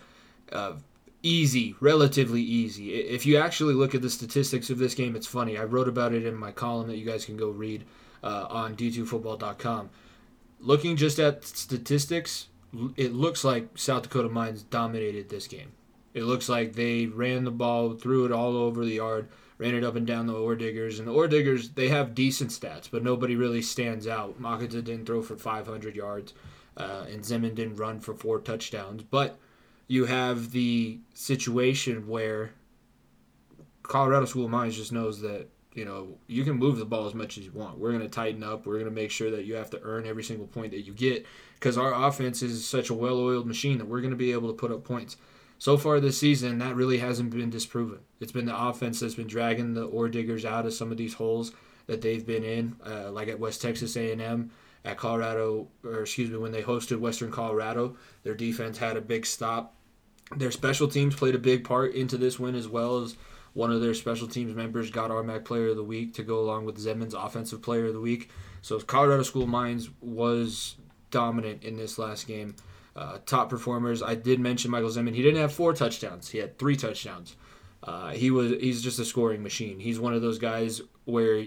uh, 0.51 0.73
easy, 1.21 1.75
relatively 1.79 2.41
easy. 2.41 2.95
If 2.95 3.25
you 3.25 3.37
actually 3.37 3.75
look 3.75 3.93
at 3.93 4.01
the 4.01 4.09
statistics 4.09 4.69
of 4.69 4.79
this 4.79 4.95
game, 4.95 5.15
it's 5.15 5.27
funny. 5.27 5.57
I 5.57 5.63
wrote 5.63 5.87
about 5.87 6.13
it 6.13 6.25
in 6.25 6.35
my 6.35 6.51
column 6.51 6.87
that 6.87 6.97
you 6.97 7.05
guys 7.05 7.25
can 7.25 7.37
go 7.37 7.49
read 7.49 7.85
uh, 8.23 8.47
on 8.49 8.75
d2football.com. 8.75 9.89
Looking 10.59 10.95
just 10.95 11.19
at 11.19 11.43
statistics, 11.43 12.47
it 12.95 13.13
looks 13.13 13.43
like 13.43 13.77
South 13.77 14.03
Dakota 14.03 14.29
Mines 14.29 14.63
dominated 14.63 15.29
this 15.29 15.47
game. 15.47 15.71
It 16.13 16.23
looks 16.23 16.49
like 16.49 16.73
they 16.73 17.05
ran 17.05 17.43
the 17.43 17.51
ball, 17.51 17.93
threw 17.93 18.25
it 18.25 18.31
all 18.31 18.55
over 18.57 18.83
the 18.83 18.95
yard, 18.95 19.29
ran 19.57 19.75
it 19.75 19.83
up 19.83 19.95
and 19.95 20.05
down 20.05 20.27
the 20.27 20.33
Ore 20.33 20.55
Diggers. 20.55 20.99
And 20.99 21.07
the 21.07 21.13
Ore 21.13 21.27
Diggers, 21.27 21.69
they 21.69 21.89
have 21.89 22.15
decent 22.15 22.51
stats, 22.51 22.89
but 22.89 23.03
nobody 23.03 23.35
really 23.35 23.61
stands 23.61 24.07
out. 24.07 24.41
Matocha 24.41 24.83
didn't 24.83 25.05
throw 25.05 25.21
for 25.21 25.37
500 25.37 25.95
yards, 25.95 26.33
uh, 26.77 27.05
and 27.09 27.21
Zeman 27.21 27.55
didn't 27.55 27.77
run 27.77 27.99
for 27.99 28.13
four 28.13 28.39
touchdowns. 28.39 29.03
But 29.03 29.37
you 29.87 30.05
have 30.05 30.51
the 30.51 30.99
situation 31.13 32.07
where 32.07 32.51
Colorado 33.83 34.25
School 34.25 34.45
of 34.45 34.51
Mines 34.51 34.77
just 34.77 34.91
knows 34.91 35.21
that 35.21 35.47
you 35.73 35.85
know 35.85 36.17
you 36.27 36.43
can 36.43 36.57
move 36.57 36.77
the 36.77 36.85
ball 36.85 37.07
as 37.07 37.13
much 37.13 37.37
as 37.37 37.45
you 37.45 37.51
want. 37.51 37.77
We're 37.77 37.91
going 37.91 38.01
to 38.01 38.09
tighten 38.09 38.43
up. 38.43 38.65
We're 38.65 38.79
going 38.79 38.85
to 38.85 38.91
make 38.91 39.11
sure 39.11 39.31
that 39.31 39.45
you 39.45 39.55
have 39.55 39.69
to 39.71 39.81
earn 39.83 40.05
every 40.05 40.23
single 40.23 40.47
point 40.47 40.71
that 40.71 40.81
you 40.81 40.93
get 40.93 41.25
because 41.55 41.77
our 41.77 41.93
offense 42.07 42.41
is 42.41 42.65
such 42.67 42.89
a 42.89 42.93
well-oiled 42.93 43.47
machine 43.47 43.77
that 43.77 43.87
we're 43.87 44.01
going 44.01 44.11
to 44.11 44.17
be 44.17 44.31
able 44.31 44.49
to 44.49 44.55
put 44.55 44.71
up 44.71 44.83
points. 44.83 45.17
So 45.57 45.77
far 45.77 45.99
this 45.99 46.17
season, 46.17 46.57
that 46.57 46.75
really 46.75 46.97
hasn't 46.97 47.29
been 47.29 47.51
disproven. 47.51 47.99
It's 48.19 48.31
been 48.31 48.47
the 48.47 48.59
offense 48.59 48.99
that's 48.99 49.13
been 49.13 49.27
dragging 49.27 49.75
the 49.75 49.85
ore 49.85 50.09
diggers 50.09 50.43
out 50.43 50.65
of 50.65 50.73
some 50.73 50.91
of 50.91 50.97
these 50.97 51.13
holes 51.13 51.51
that 51.85 52.01
they've 52.01 52.25
been 52.25 52.43
in, 52.43 52.75
uh, 52.83 53.11
like 53.11 53.27
at 53.27 53.39
West 53.39 53.61
Texas 53.61 53.95
A&M, 53.95 54.49
at 54.83 54.97
Colorado, 54.97 55.67
or 55.83 56.01
excuse 56.01 56.31
me, 56.31 56.37
when 56.37 56.51
they 56.51 56.63
hosted 56.63 56.99
Western 56.99 57.31
Colorado, 57.31 57.95
their 58.23 58.33
defense 58.33 58.79
had 58.79 58.97
a 58.97 59.01
big 59.01 59.23
stop. 59.23 59.75
Their 60.35 60.49
special 60.49 60.87
teams 60.87 61.15
played 61.15 61.35
a 61.35 61.39
big 61.39 61.63
part 61.63 61.93
into 61.93 62.17
this 62.17 62.39
win 62.39 62.55
as 62.55 62.67
well 62.67 62.97
as 62.97 63.15
one 63.53 63.71
of 63.71 63.81
their 63.81 63.93
special 63.93 64.27
teams 64.27 64.55
members 64.55 64.89
got 64.89 65.11
RMAC 65.11 65.45
Player 65.45 65.69
of 65.69 65.75
the 65.75 65.83
Week 65.83 66.13
to 66.15 66.23
go 66.23 66.39
along 66.39 66.65
with 66.65 66.77
Zeman's 66.77 67.13
Offensive 67.13 67.61
Player 67.61 67.87
of 67.87 67.93
the 67.93 67.99
Week. 67.99 68.29
So 68.61 68.79
Colorado 68.79 69.23
School 69.23 69.43
of 69.43 69.49
Mines 69.49 69.89
was 69.99 70.75
dominant 71.09 71.63
in 71.63 71.77
this 71.77 71.97
last 71.97 72.27
game. 72.27 72.55
Uh, 72.95 73.19
top 73.25 73.49
performers. 73.49 74.01
I 74.03 74.15
did 74.15 74.39
mention 74.39 74.71
Michael 74.71 74.89
Zeman. 74.89 75.15
He 75.15 75.21
didn't 75.21 75.39
have 75.39 75.53
four 75.53 75.73
touchdowns. 75.73 76.29
He 76.29 76.39
had 76.39 76.57
three 76.57 76.75
touchdowns. 76.75 77.35
Uh, 77.83 78.11
he 78.11 78.31
was 78.31 78.51
he's 78.51 78.81
just 78.81 78.99
a 78.99 79.05
scoring 79.05 79.41
machine. 79.41 79.79
He's 79.79 79.99
one 79.99 80.13
of 80.13 80.21
those 80.21 80.37
guys 80.37 80.81
where 81.05 81.45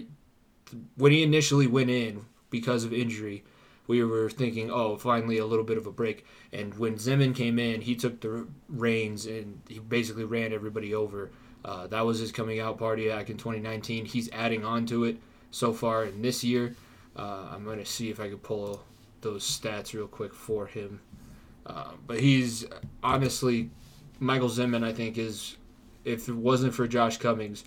when 0.97 1.11
he 1.11 1.23
initially 1.23 1.67
went 1.67 1.89
in 1.89 2.25
because 2.49 2.83
of 2.83 2.93
injury, 2.93 3.43
we 3.87 4.03
were 4.03 4.29
thinking, 4.29 4.71
oh, 4.71 4.97
finally 4.97 5.37
a 5.37 5.45
little 5.45 5.63
bit 5.63 5.77
of 5.77 5.85
a 5.85 5.91
break. 5.91 6.25
And 6.51 6.73
when 6.77 6.95
Zeman 6.95 7.35
came 7.35 7.59
in, 7.59 7.81
he 7.81 7.95
took 7.95 8.21
the 8.21 8.47
reins 8.67 9.25
and 9.25 9.61
he 9.67 9.79
basically 9.79 10.23
ran 10.25 10.53
everybody 10.53 10.93
over. 10.93 11.31
Uh, 11.65 11.87
that 11.87 12.05
was 12.05 12.19
his 12.19 12.31
coming 12.31 12.59
out 12.59 12.77
party 12.77 13.09
back 13.09 13.31
in 13.31 13.37
2019. 13.37 14.05
He's 14.05 14.29
adding 14.31 14.63
on 14.63 14.85
to 14.85 15.05
it 15.05 15.17
so 15.49 15.73
far 15.73 16.05
in 16.05 16.21
this 16.21 16.43
year. 16.43 16.75
Uh, 17.15 17.47
I'm 17.51 17.63
going 17.63 17.79
to 17.79 17.85
see 17.85 18.11
if 18.11 18.19
I 18.19 18.29
can 18.29 18.37
pull 18.37 18.83
those 19.21 19.43
stats 19.43 19.91
real 19.93 20.07
quick 20.07 20.31
for 20.31 20.67
him. 20.67 21.01
Uh, 21.65 21.93
but 22.05 22.19
he's 22.19 22.65
honestly, 23.01 23.71
Michael 24.19 24.49
Zeman, 24.49 24.83
I 24.83 24.93
think, 24.93 25.17
is, 25.17 25.57
if 26.03 26.29
it 26.29 26.35
wasn't 26.35 26.75
for 26.75 26.87
Josh 26.87 27.17
Cummings, 27.17 27.63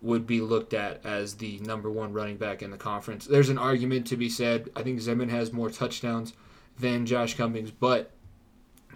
would 0.00 0.26
be 0.26 0.40
looked 0.40 0.72
at 0.72 1.04
as 1.04 1.34
the 1.34 1.58
number 1.58 1.90
one 1.90 2.14
running 2.14 2.38
back 2.38 2.62
in 2.62 2.70
the 2.70 2.78
conference. 2.78 3.26
There's 3.26 3.50
an 3.50 3.58
argument 3.58 4.06
to 4.06 4.16
be 4.16 4.30
said. 4.30 4.70
I 4.74 4.82
think 4.82 4.98
Zeman 5.00 5.28
has 5.28 5.52
more 5.52 5.68
touchdowns 5.68 6.32
than 6.78 7.04
Josh 7.04 7.34
Cummings, 7.34 7.70
but 7.70 8.12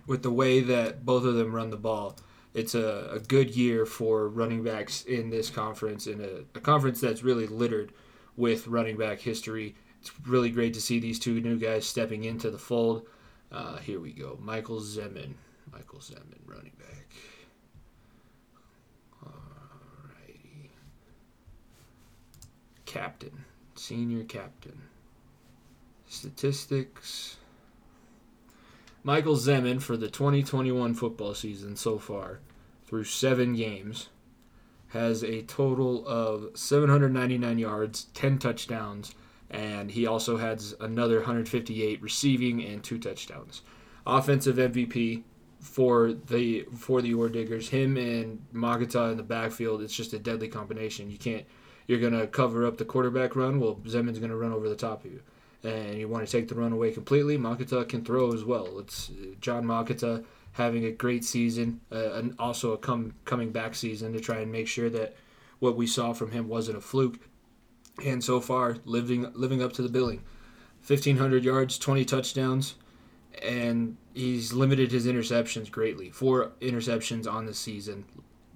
with 0.06 0.22
the 0.22 0.30
way 0.30 0.60
that 0.60 1.04
both 1.04 1.24
of 1.24 1.34
them 1.34 1.54
run 1.54 1.68
the 1.68 1.76
ball, 1.76 2.16
it's 2.54 2.74
a, 2.74 3.10
a 3.12 3.20
good 3.20 3.54
year 3.54 3.86
for 3.86 4.28
running 4.28 4.62
backs 4.62 5.02
in 5.04 5.30
this 5.30 5.50
conference, 5.50 6.06
in 6.06 6.20
a, 6.20 6.58
a 6.58 6.60
conference 6.60 7.00
that's 7.00 7.22
really 7.22 7.46
littered 7.46 7.92
with 8.36 8.66
running 8.66 8.96
back 8.96 9.20
history. 9.20 9.74
It's 10.00 10.10
really 10.26 10.50
great 10.50 10.74
to 10.74 10.80
see 10.80 10.98
these 10.98 11.18
two 11.18 11.40
new 11.40 11.58
guys 11.58 11.86
stepping 11.86 12.24
into 12.24 12.50
the 12.50 12.58
fold. 12.58 13.06
Uh, 13.52 13.76
here 13.78 14.00
we 14.00 14.12
go. 14.12 14.38
Michael 14.40 14.80
Zeman. 14.80 15.34
Michael 15.72 15.98
Zeman, 16.00 16.38
running 16.46 16.72
back. 16.78 17.14
Alrighty. 19.24 20.70
Captain. 22.86 23.44
Senior 23.74 24.24
captain. 24.24 24.80
Statistics. 26.08 27.36
Michael 29.02 29.36
Zeman 29.36 29.80
for 29.80 29.96
the 29.96 30.10
2021 30.10 30.94
football 30.94 31.34
season 31.34 31.74
so 31.74 31.98
far 31.98 32.40
through 32.86 33.04
seven 33.04 33.54
games 33.54 34.08
has 34.88 35.22
a 35.22 35.42
total 35.42 36.06
of 36.06 36.50
799 36.54 37.58
yards, 37.58 38.04
10 38.14 38.38
touchdowns, 38.38 39.14
and 39.48 39.92
he 39.92 40.06
also 40.06 40.36
has 40.36 40.74
another 40.80 41.16
158 41.16 42.02
receiving 42.02 42.62
and 42.62 42.82
two 42.82 42.98
touchdowns. 42.98 43.62
Offensive 44.06 44.56
MVP 44.56 45.22
for 45.60 46.12
the 46.12 46.66
for 46.76 47.00
the 47.00 47.12
Orediggers, 47.12 47.68
him 47.68 47.96
and 47.96 48.44
Matocha 48.52 49.12
in 49.12 49.16
the 49.16 49.22
backfield, 49.22 49.82
it's 49.82 49.94
just 49.94 50.12
a 50.12 50.18
deadly 50.18 50.48
combination. 50.48 51.10
You 51.10 51.18
can't 51.18 51.46
you're 51.86 52.00
gonna 52.00 52.26
cover 52.26 52.66
up 52.66 52.76
the 52.76 52.84
quarterback 52.84 53.34
run. 53.34 53.60
Well, 53.60 53.76
Zeman's 53.86 54.18
gonna 54.18 54.36
run 54.36 54.52
over 54.52 54.68
the 54.68 54.76
top 54.76 55.04
of 55.04 55.12
you, 55.12 55.22
and 55.62 55.98
you 55.98 56.08
want 56.08 56.26
to 56.26 56.30
take 56.30 56.48
the 56.48 56.54
run 56.54 56.72
away 56.72 56.90
completely. 56.90 57.36
Matocha 57.36 57.88
can 57.88 58.04
throw 58.04 58.32
as 58.32 58.44
well. 58.44 58.78
It's 58.78 59.10
John 59.40 59.64
Matocha 59.64 60.24
having 60.52 60.84
a 60.84 60.90
great 60.90 61.24
season, 61.24 61.80
uh, 61.92 62.12
and 62.12 62.34
also 62.38 62.72
a 62.72 62.78
come 62.78 63.14
coming 63.24 63.50
back 63.50 63.74
season 63.74 64.12
to 64.12 64.20
try 64.20 64.38
and 64.38 64.50
make 64.50 64.68
sure 64.68 64.90
that 64.90 65.16
what 65.58 65.76
we 65.76 65.86
saw 65.86 66.12
from 66.12 66.32
him 66.32 66.48
wasn't 66.48 66.78
a 66.78 66.80
fluke. 66.80 67.18
And 68.04 68.24
so 68.24 68.40
far, 68.40 68.78
living 68.84 69.30
living 69.34 69.62
up 69.62 69.72
to 69.74 69.82
the 69.82 69.88
billing, 69.88 70.22
1,500 70.86 71.44
yards, 71.44 71.78
20 71.78 72.04
touchdowns, 72.04 72.74
and 73.42 73.96
he's 74.14 74.52
limited 74.52 74.90
his 74.90 75.06
interceptions 75.06 75.70
greatly. 75.70 76.10
Four 76.10 76.52
interceptions 76.60 77.30
on 77.30 77.46
the 77.46 77.54
season. 77.54 78.04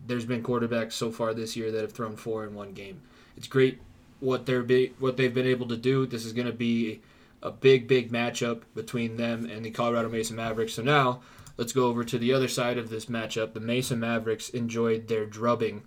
There's 0.06 0.24
been 0.24 0.42
quarterbacks 0.42 0.92
so 0.92 1.10
far 1.10 1.34
this 1.34 1.56
year 1.56 1.70
that 1.70 1.82
have 1.82 1.92
thrown 1.92 2.16
four 2.16 2.44
in 2.44 2.54
one 2.54 2.72
game. 2.72 3.02
It's 3.36 3.46
great 3.46 3.80
what 4.24 4.46
they're 4.46 4.62
be, 4.62 4.94
what 4.98 5.16
they've 5.16 5.34
been 5.34 5.46
able 5.46 5.68
to 5.68 5.76
do. 5.76 6.06
This 6.06 6.24
is 6.24 6.32
going 6.32 6.46
to 6.46 6.52
be 6.52 7.02
a 7.42 7.50
big, 7.50 7.86
big 7.86 8.10
matchup 8.10 8.62
between 8.74 9.16
them 9.16 9.44
and 9.44 9.64
the 9.64 9.70
Colorado 9.70 10.08
Mesa 10.08 10.32
Mavericks. 10.32 10.72
So 10.72 10.82
now 10.82 11.20
let's 11.58 11.72
go 11.72 11.86
over 11.86 12.02
to 12.04 12.18
the 12.18 12.32
other 12.32 12.48
side 12.48 12.78
of 12.78 12.88
this 12.88 13.06
matchup. 13.06 13.52
The 13.52 13.60
Mesa 13.60 13.94
Mavericks 13.94 14.48
enjoyed 14.48 15.08
their 15.08 15.26
drubbing 15.26 15.82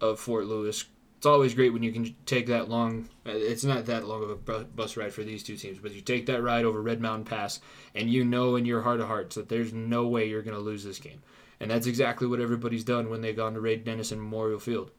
of 0.00 0.18
Fort 0.18 0.46
Lewis. 0.46 0.86
It's 1.18 1.26
always 1.26 1.54
great 1.54 1.72
when 1.72 1.84
you 1.84 1.92
can 1.92 2.16
take 2.26 2.46
that 2.48 2.68
long. 2.68 3.08
Uh, 3.24 3.30
it's 3.32 3.62
not 3.62 3.86
that 3.86 4.08
long 4.08 4.24
of 4.24 4.30
a 4.30 4.64
bus 4.64 4.96
ride 4.96 5.12
for 5.12 5.22
these 5.22 5.44
two 5.44 5.56
teams, 5.56 5.78
but 5.78 5.92
you 5.92 6.00
take 6.00 6.26
that 6.26 6.42
ride 6.42 6.64
over 6.64 6.82
Red 6.82 7.00
Mountain 7.00 7.26
Pass, 7.26 7.60
and 7.94 8.10
you 8.10 8.24
know 8.24 8.56
in 8.56 8.64
your 8.64 8.82
heart 8.82 8.98
of 8.98 9.06
hearts 9.06 9.36
that 9.36 9.48
there's 9.48 9.72
no 9.72 10.08
way 10.08 10.28
you're 10.28 10.42
going 10.42 10.56
to 10.56 10.60
lose 10.60 10.82
this 10.82 10.98
game. 10.98 11.22
And 11.60 11.70
that's 11.70 11.86
exactly 11.86 12.26
what 12.26 12.40
everybody's 12.40 12.82
done 12.82 13.08
when 13.08 13.20
they've 13.20 13.36
gone 13.36 13.54
to 13.54 13.60
Ray 13.60 13.76
Dennison 13.76 14.18
Memorial 14.18 14.58
Field 14.58 14.90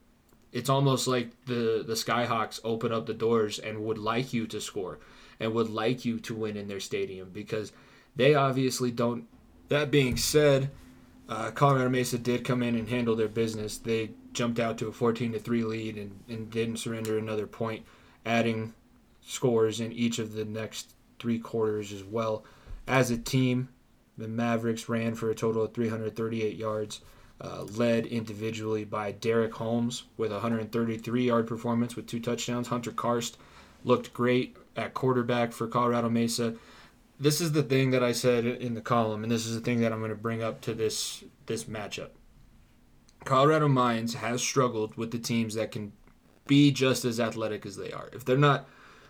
it's 0.53 0.69
almost 0.69 1.07
like 1.07 1.31
the 1.45 1.83
the 1.85 1.95
Skyhawks 1.95 2.61
open 2.63 2.93
up 2.93 3.07
the 3.07 3.13
doors 3.13 3.59
and 3.59 3.83
would 3.83 3.97
like 3.97 4.31
you 4.31 4.45
to 4.47 4.61
score 4.61 4.99
and 5.39 5.53
would 5.53 5.69
like 5.69 6.05
you 6.05 6.19
to 6.19 6.35
win 6.35 6.55
in 6.55 6.67
their 6.67 6.79
stadium 6.79 7.31
because 7.33 7.73
they 8.15 8.35
obviously 8.35 8.91
don't. 8.91 9.25
That 9.69 9.89
being 9.89 10.15
said, 10.15 10.69
uh, 11.27 11.49
Colorado 11.51 11.89
Mesa 11.89 12.19
did 12.19 12.45
come 12.45 12.61
in 12.61 12.75
and 12.75 12.87
handle 12.87 13.15
their 13.15 13.27
business. 13.27 13.79
They 13.79 14.11
jumped 14.31 14.59
out 14.59 14.77
to 14.77 14.87
a 14.87 14.91
14 14.91 15.31
to 15.33 15.39
three 15.39 15.63
lead 15.63 15.97
and, 15.97 16.19
and 16.29 16.51
didn't 16.51 16.77
surrender 16.77 17.17
another 17.17 17.47
point, 17.47 17.83
adding 18.23 18.73
scores 19.21 19.79
in 19.79 19.91
each 19.91 20.19
of 20.19 20.33
the 20.33 20.45
next 20.45 20.93
three 21.17 21.39
quarters 21.39 21.91
as 21.91 22.03
well. 22.03 22.43
As 22.87 23.09
a 23.09 23.17
team, 23.17 23.69
the 24.17 24.27
Mavericks 24.27 24.87
ran 24.87 25.15
for 25.15 25.31
a 25.31 25.35
total 25.35 25.63
of 25.63 25.73
338 25.73 26.55
yards 26.55 27.01
uh, 27.41 27.63
led 27.63 28.05
individually 28.05 28.85
by 28.85 29.11
Derek 29.11 29.53
Holmes 29.55 30.03
with 30.17 30.31
a 30.31 30.35
133 30.35 31.23
yard 31.23 31.47
performance 31.47 31.95
with 31.95 32.07
two 32.07 32.19
touchdowns. 32.19 32.67
Hunter 32.67 32.91
Karst 32.91 33.37
looked 33.83 34.13
great 34.13 34.55
at 34.75 34.93
quarterback 34.93 35.51
for 35.51 35.67
Colorado 35.67 36.09
Mesa. 36.09 36.55
This 37.19 37.41
is 37.41 37.51
the 37.51 37.63
thing 37.63 37.91
that 37.91 38.03
I 38.03 38.11
said 38.11 38.45
in 38.45 38.73
the 38.73 38.81
column, 38.81 39.23
and 39.23 39.31
this 39.31 39.45
is 39.45 39.55
the 39.55 39.61
thing 39.61 39.81
that 39.81 39.91
I'm 39.91 39.99
going 39.99 40.09
to 40.09 40.15
bring 40.15 40.43
up 40.43 40.61
to 40.61 40.73
this 40.73 41.23
this 41.45 41.65
matchup. 41.65 42.09
Colorado 43.25 43.67
Mines 43.67 44.15
has 44.15 44.41
struggled 44.41 44.97
with 44.97 45.11
the 45.11 45.19
teams 45.19 45.55
that 45.55 45.71
can 45.71 45.93
be 46.47 46.71
just 46.71 47.05
as 47.05 47.19
athletic 47.19 47.65
as 47.65 47.77
they 47.77 47.91
are. 47.91 48.09
If 48.11 48.25
they're 48.25 48.37
not 48.37 48.67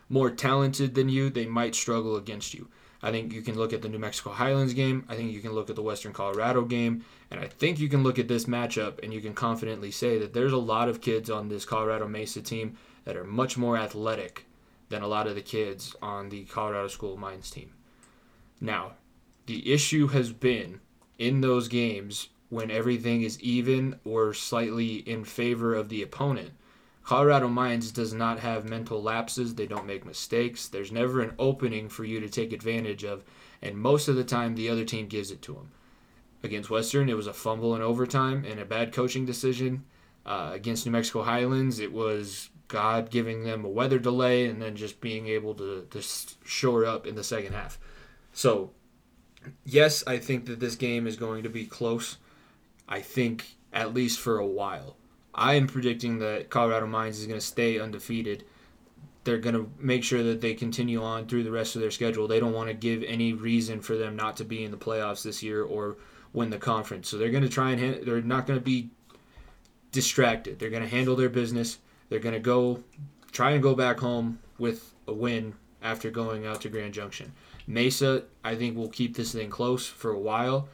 more 0.10 0.30
talented 0.30 0.94
than 0.94 1.10
you, 1.10 1.30
they 1.30 1.46
might 1.46 1.74
struggle 1.74 2.16
against 2.16 2.54
you. 2.54 2.70
I 3.04 3.12
think 3.12 3.34
you 3.34 3.42
can 3.42 3.56
look 3.56 3.74
at 3.74 3.82
the 3.82 3.90
New 3.90 4.00
Mexico 4.00 4.32
Highlands 4.32 4.74
game. 4.74 5.06
I 5.10 5.16
think 5.16 5.34
you 5.34 5.42
can 5.42 5.52
look 5.52 5.70
at 5.70 5.76
the 5.76 5.82
Western 5.82 6.14
Colorado 6.14 6.64
game. 6.64 7.04
And 7.30 7.40
I 7.40 7.48
think 7.48 7.78
you 7.78 7.90
can 7.90 8.02
look 8.02 8.18
at 8.18 8.30
this 8.30 8.46
matchup 8.46 9.04
and 9.04 9.14
you 9.14 9.20
can 9.20 9.34
confidently 9.34 9.92
say 9.92 10.18
that 10.20 10.34
there's 10.34 10.54
a 10.54 10.58
lot 10.58 10.88
of 10.88 11.02
kids 11.02 11.30
on 11.30 11.50
this 11.50 11.66
Colorado 11.66 12.08
Mesa 12.08 12.42
team 12.42 12.78
that 13.04 13.18
are 13.18 13.26
much 13.26 13.58
more 13.58 13.78
athletic 13.78 14.46
than 14.88 15.02
a 15.02 15.08
lot 15.08 15.28
of 15.28 15.36
the 15.36 15.42
kids 15.42 15.94
on 16.02 16.30
the 16.30 16.46
Colorado 16.46 16.88
School 16.88 17.14
of 17.14 17.20
Mines 17.20 17.52
team. 17.52 17.74
Now, 18.62 18.94
the 19.48 19.74
issue 19.74 20.08
has 20.08 20.32
been 20.32 20.80
in 21.20 21.42
those 21.42 21.68
games 21.68 22.30
when 22.48 22.72
everything 22.72 23.24
is 23.24 23.38
even 23.42 24.00
or 24.06 24.34
slightly 24.34 24.98
in 24.98 25.26
favor 25.26 25.76
of 25.76 25.90
the 25.90 26.02
opponent 26.02 26.52
Colorado 27.04 27.50
Mines 27.50 27.92
does 27.92 28.14
not 28.14 28.40
have 28.40 28.70
mental 28.70 29.02
lapses. 29.02 29.56
They 29.56 29.68
don't 29.68 29.86
make 29.86 30.06
mistakes. 30.06 30.68
There's 30.68 30.92
never 30.92 31.22
an 31.22 31.34
opening 31.38 31.90
for 31.90 32.06
you 32.06 32.20
to 32.22 32.30
take 32.30 32.54
advantage 32.54 33.04
of, 33.04 33.24
and 33.62 33.78
most 33.78 34.08
of 34.08 34.16
the 34.16 34.24
time 34.24 34.56
the 34.56 34.70
other 34.70 34.86
team 34.86 35.08
gives 35.08 35.30
it 35.30 35.42
to 35.44 35.54
them. 35.54 35.72
Against 36.44 36.70
Western, 36.70 37.10
it 37.10 37.18
was 37.18 37.28
a 37.28 37.34
fumble 37.34 37.76
in 37.76 37.82
overtime 37.82 38.46
and 38.46 38.60
a 38.60 38.66
bad 38.66 38.94
coaching 38.94 39.26
decision. 39.26 39.84
Uh, 40.26 40.52
against 40.54 40.86
New 40.86 40.92
Mexico 40.94 41.24
Highlands, 41.24 41.80
it 41.80 41.92
was 41.92 42.50
God 42.70 43.10
giving 43.10 43.44
them 43.44 43.66
a 43.66 43.70
weather 43.70 44.00
delay 44.00 44.46
and 44.46 44.62
then 44.62 44.76
just 44.76 45.02
being 45.02 45.28
able 45.28 45.54
to, 45.56 45.86
to 45.90 46.02
shore 46.46 46.86
up 46.86 47.06
in 47.06 47.16
the 47.16 47.24
second 47.24 47.54
half. 47.54 47.78
So, 48.32 48.72
yes, 49.66 50.04
I 50.08 50.18
think 50.18 50.46
that 50.46 50.62
this 50.62 50.76
game 50.76 51.06
is 51.06 51.18
going 51.18 51.44
to 51.44 51.50
be 51.50 51.66
close. 51.66 52.18
I 52.88 53.02
think 53.02 53.58
at 53.74 53.94
least 53.94 54.20
for 54.20 54.38
a 54.38 54.46
while. 54.46 54.96
I 55.36 55.56
am 55.56 55.68
predicting 55.68 56.20
that 56.20 56.50
Colorado 56.50 56.88
Mines 56.88 57.20
is 57.20 57.28
going 57.28 57.40
to 57.40 57.46
stay 57.46 57.80
undefeated. 57.80 58.46
They're 59.24 59.38
going 59.38 59.56
to 59.56 59.72
make 59.80 60.04
sure 60.04 60.22
that 60.24 60.42
they 60.42 60.54
continue 60.54 61.02
on 61.02 61.28
through 61.28 61.44
the 61.44 61.52
rest 61.52 61.76
of 61.76 61.82
their 61.82 61.92
schedule. 61.92 62.28
They 62.28 62.40
don't 62.40 62.54
want 62.54 62.68
to 62.68 62.74
give 62.74 63.04
any 63.04 63.34
reason 63.34 63.82
for 63.82 63.96
them 63.96 64.16
not 64.16 64.38
to 64.38 64.44
be 64.44 64.64
in 64.64 64.72
the 64.72 64.78
playoffs 64.78 65.24
this 65.24 65.42
year 65.42 65.64
or 65.64 65.98
win 66.34 66.50
the 66.50 66.58
conference. 66.58 67.10
So 67.10 67.18
they're 67.18 67.32
going 67.32 67.44
to 67.44 67.50
try 67.50 67.72
and 67.72 68.06
they're 68.06 68.22
not 68.22 68.46
going 68.46 68.60
to 68.60 68.64
be 68.64 68.90
distracted. 69.92 70.60
They're 70.60 70.70
going 70.70 70.84
to 70.84 70.90
handle 70.90 71.16
their 71.16 71.30
business. 71.30 71.78
They're 72.10 72.20
going 72.20 72.34
to 72.34 72.40
go 72.40 72.84
try 73.32 73.52
and 73.52 73.64
go 73.64 73.76
back 73.76 74.00
home 74.00 74.40
with 74.58 74.94
a 75.08 75.14
win 75.14 75.54
after 75.82 76.12
going 76.12 76.46
out 76.46 76.62
to 76.62 76.70
Grand 76.70 76.94
Junction. 76.94 77.32
Mesa, 77.66 78.24
I 78.44 78.56
think, 78.56 78.76
will 78.76 78.90
keep 78.90 79.16
this 79.16 79.32
thing 79.32 79.50
close 79.50 79.88
for 79.88 80.12
a 80.12 80.20
while. 80.20 80.68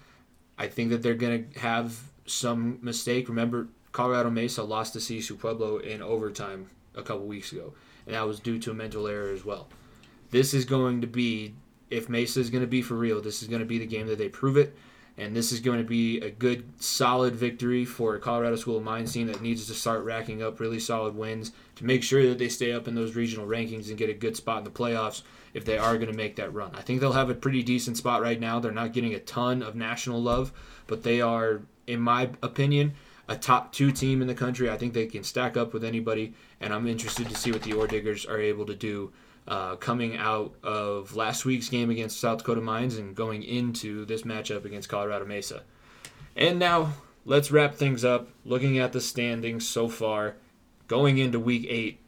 I 0.58 0.67
think 0.67 0.89
that 0.89 1.04
they're 1.04 1.13
going 1.13 1.52
to 1.52 1.60
have 1.60 2.00
some 2.26 2.80
mistake. 2.82 3.30
Remember, 3.30 3.67
Colorado 3.91 4.30
Mesa 4.30 4.63
lost 4.63 4.93
to 4.93 4.99
CSU 4.99 5.38
Pueblo 5.38 5.78
in 5.78 6.02
overtime 6.02 6.69
a 6.95 7.02
couple 7.02 7.25
weeks 7.25 7.52
ago, 7.52 7.73
and 8.06 8.15
that 8.15 8.28
was 8.28 8.39
due 8.39 8.60
to 8.60 8.71
a 8.71 8.73
mental 8.73 9.08
error 9.08 9.32
as 9.32 9.43
well. 9.43 9.67
This 10.32 10.54
is 10.54 10.65
going 10.65 11.02
to 11.02 11.08
be, 11.08 11.56
if 11.89 12.08
Mesa 12.10 12.39
is 12.39 12.49
going 12.49 12.62
to 12.62 12.67
be 12.67 12.82
for 12.82 12.95
real, 12.95 13.21
this 13.21 13.41
is 13.41 13.47
going 13.47 13.62
to 13.62 13.65
be 13.65 13.80
the 13.80 13.88
game 13.88 14.08
that 14.08 14.17
they 14.17 14.30
prove 14.30 14.58
it, 14.58 14.75
and 15.17 15.36
this 15.36 15.52
is 15.52 15.60
going 15.60 15.80
to 15.80 15.84
be 15.84 16.19
a 16.21 16.30
good, 16.30 16.63
solid 16.82 17.36
victory 17.36 17.84
for 17.84 18.15
a 18.15 18.19
Colorado 18.19 18.56
School 18.56 18.78
of 18.78 18.84
Mines 18.84 19.12
team 19.12 19.28
that 19.28 19.41
needs 19.41 19.67
to 19.67 19.73
start 19.73 20.06
racking 20.06 20.41
up 20.41 20.60
really 20.60 20.80
solid 20.80 21.15
wins 21.15 21.52
to 21.75 21.86
make 21.86 22.04
sure 22.04 22.25
that 22.28 22.38
they 22.38 22.47
stay 22.47 22.71
up 22.71 22.88
in 22.88 22.95
those 22.95 23.15
regional 23.15 23.47
rankings 23.47 23.89
and 23.89 23.97
get 23.97 24.10
a 24.10 24.13
good 24.13 24.38
spot 24.38 24.60
in 24.60 24.63
the 24.63 24.69
playoffs 24.69 25.23
if 25.54 25.65
they 25.65 25.78
are 25.78 25.97
going 25.97 26.12
to 26.12 26.15
make 26.15 26.36
that 26.38 26.54
run. 26.54 26.71
I 26.75 26.82
think 26.82 27.02
they'll 27.02 27.12
have 27.12 27.30
a 27.30 27.36
pretty 27.36 27.63
decent 27.63 27.97
spot 27.97 28.21
right 28.21 28.39
now. 28.39 28.60
They're 28.60 28.71
not 28.71 28.93
getting 28.93 29.13
a 29.13 29.19
ton 29.19 29.62
of 29.62 29.75
national 29.75 30.21
love, 30.21 30.54
but 30.88 31.04
they 31.04 31.19
are, 31.21 31.62
in 31.88 31.99
my 31.99 32.30
opinion, 32.41 32.93
a 33.30 33.36
top 33.36 33.72
two 33.72 33.92
team 33.92 34.22
in 34.24 34.28
the 34.28 34.34
country. 34.34 34.70
I 34.70 34.76
think 34.76 34.94
they 34.94 35.06
can 35.06 35.24
stack 35.24 35.56
up 35.56 35.72
with 35.72 35.84
anybody, 35.84 36.34
and 36.60 36.74
I'm 36.74 36.88
interested 36.88 37.30
to 37.30 37.36
see 37.36 37.52
what 37.52 37.62
the 37.62 37.74
Ore 37.74 37.88
Diggers 37.88 38.26
are 38.26 38.39
able 38.39 38.65
to 38.65 38.76
do 38.76 39.13
uh, 39.48 39.76
coming 39.76 40.18
out 40.18 40.56
of 40.63 41.15
last 41.15 41.46
week's 41.46 41.70
game 41.70 41.92
against 41.92 42.20
South 42.20 42.39
Dakota 42.39 42.60
Mines 42.60 42.98
and 42.98 43.15
going 43.15 43.44
into 43.44 44.04
this 44.06 44.24
matchup 44.24 44.65
against 44.65 44.89
Colorado 44.89 45.26
Mesa. 45.26 45.62
And 46.36 46.58
now 46.58 46.94
let's 47.24 47.52
wrap 47.52 47.76
things 47.76 48.04
up. 48.04 48.30
Looking 48.46 48.80
at 48.80 48.94
the 48.94 49.02
standings 49.02 49.68
so 49.68 49.88
far, 49.88 50.36
going 50.88 51.20
into 51.20 51.39
Week 51.39 51.68
Eight, 51.70 52.00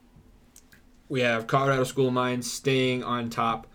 we 1.07 1.21
have 1.21 1.45
Colorado 1.45 1.83
School 1.83 2.07
of 2.07 2.13
Mines 2.13 2.51
staying 2.51 3.03
on 3.03 3.29
top, 3.29 3.67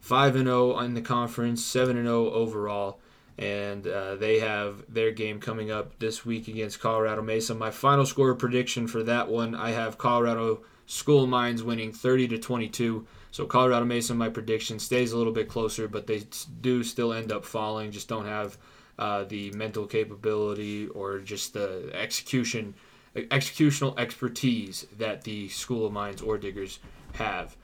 five 0.00 0.36
and 0.36 0.46
zero 0.46 0.76
oh 0.76 0.78
in 0.80 0.94
the 0.94 1.02
conference, 1.02 1.62
seven 1.62 1.98
and 1.98 2.06
zero 2.06 2.30
oh 2.30 2.30
overall 2.30 3.00
and 3.36 3.86
uh, 3.86 4.14
they 4.16 4.38
have 4.38 4.84
their 4.88 5.10
game 5.10 5.40
coming 5.40 5.70
up 5.70 5.98
this 5.98 6.24
week 6.24 6.46
against 6.46 6.80
Colorado 6.80 7.22
Mesa. 7.22 7.54
My 7.54 7.70
final 7.70 8.06
score 8.06 8.34
prediction 8.34 8.86
for 8.86 9.02
that 9.02 9.28
one, 9.28 9.54
I 9.54 9.70
have 9.70 9.98
Colorado 9.98 10.62
School 10.86 11.24
of 11.24 11.28
Mines 11.28 11.62
winning 11.62 11.92
30 11.92 12.28
to 12.28 12.38
22. 12.38 13.06
So 13.32 13.46
Colorado 13.46 13.84
Mesa, 13.84 14.14
my 14.14 14.28
prediction 14.28 14.78
stays 14.78 15.12
a 15.12 15.18
little 15.18 15.32
bit 15.32 15.48
closer, 15.48 15.88
but 15.88 16.06
they 16.06 16.22
do 16.60 16.84
still 16.84 17.12
end 17.12 17.32
up 17.32 17.44
falling. 17.44 17.90
Just 17.90 18.08
don't 18.08 18.26
have 18.26 18.56
uh, 18.98 19.24
the 19.24 19.50
mental 19.52 19.86
capability 19.86 20.86
or 20.88 21.18
just 21.18 21.54
the 21.54 21.90
execution, 21.92 22.74
executional 23.16 23.98
expertise 23.98 24.86
that 24.96 25.24
the 25.24 25.48
School 25.48 25.86
of 25.86 25.92
Mines 25.92 26.22
Ore 26.22 26.38
Diggers 26.38 26.78
have. 27.14 27.56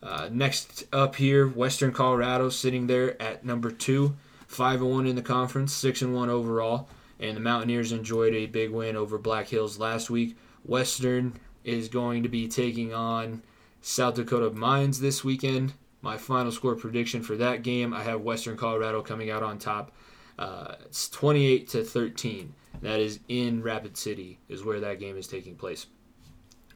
Uh, 0.00 0.28
next 0.30 0.84
up 0.92 1.16
here, 1.16 1.48
Western 1.48 1.90
Colorado 1.90 2.48
sitting 2.48 2.86
there 2.86 3.20
at 3.20 3.44
number 3.44 3.72
two 3.72 4.14
five 4.46 4.80
and 4.80 4.90
one 4.90 5.06
in 5.06 5.16
the 5.16 5.22
conference, 5.22 5.72
six 5.72 6.02
and 6.02 6.14
one 6.14 6.30
overall, 6.30 6.88
and 7.18 7.36
the 7.36 7.40
Mountaineers 7.40 7.92
enjoyed 7.92 8.34
a 8.34 8.46
big 8.46 8.70
win 8.70 8.96
over 8.96 9.18
Black 9.18 9.48
Hills 9.48 9.78
last 9.78 10.10
week. 10.10 10.36
Western 10.64 11.38
is 11.64 11.88
going 11.88 12.22
to 12.22 12.28
be 12.28 12.48
taking 12.48 12.94
on 12.94 13.42
South 13.80 14.14
Dakota 14.14 14.50
Mines 14.50 15.00
this 15.00 15.24
weekend. 15.24 15.72
My 16.02 16.16
final 16.16 16.52
score 16.52 16.76
prediction 16.76 17.22
for 17.22 17.36
that 17.36 17.62
game, 17.62 17.92
I 17.92 18.02
have 18.02 18.20
Western 18.20 18.56
Colorado 18.56 19.02
coming 19.02 19.30
out 19.30 19.42
on 19.42 19.58
top. 19.58 19.92
Uh, 20.38 20.74
it's 20.84 21.08
28 21.08 21.68
to 21.68 21.82
13. 21.84 22.54
That 22.82 23.00
is 23.00 23.20
in 23.28 23.62
Rapid 23.62 23.96
City, 23.96 24.38
is 24.48 24.62
where 24.62 24.80
that 24.80 25.00
game 25.00 25.16
is 25.16 25.26
taking 25.26 25.56
place. 25.56 25.86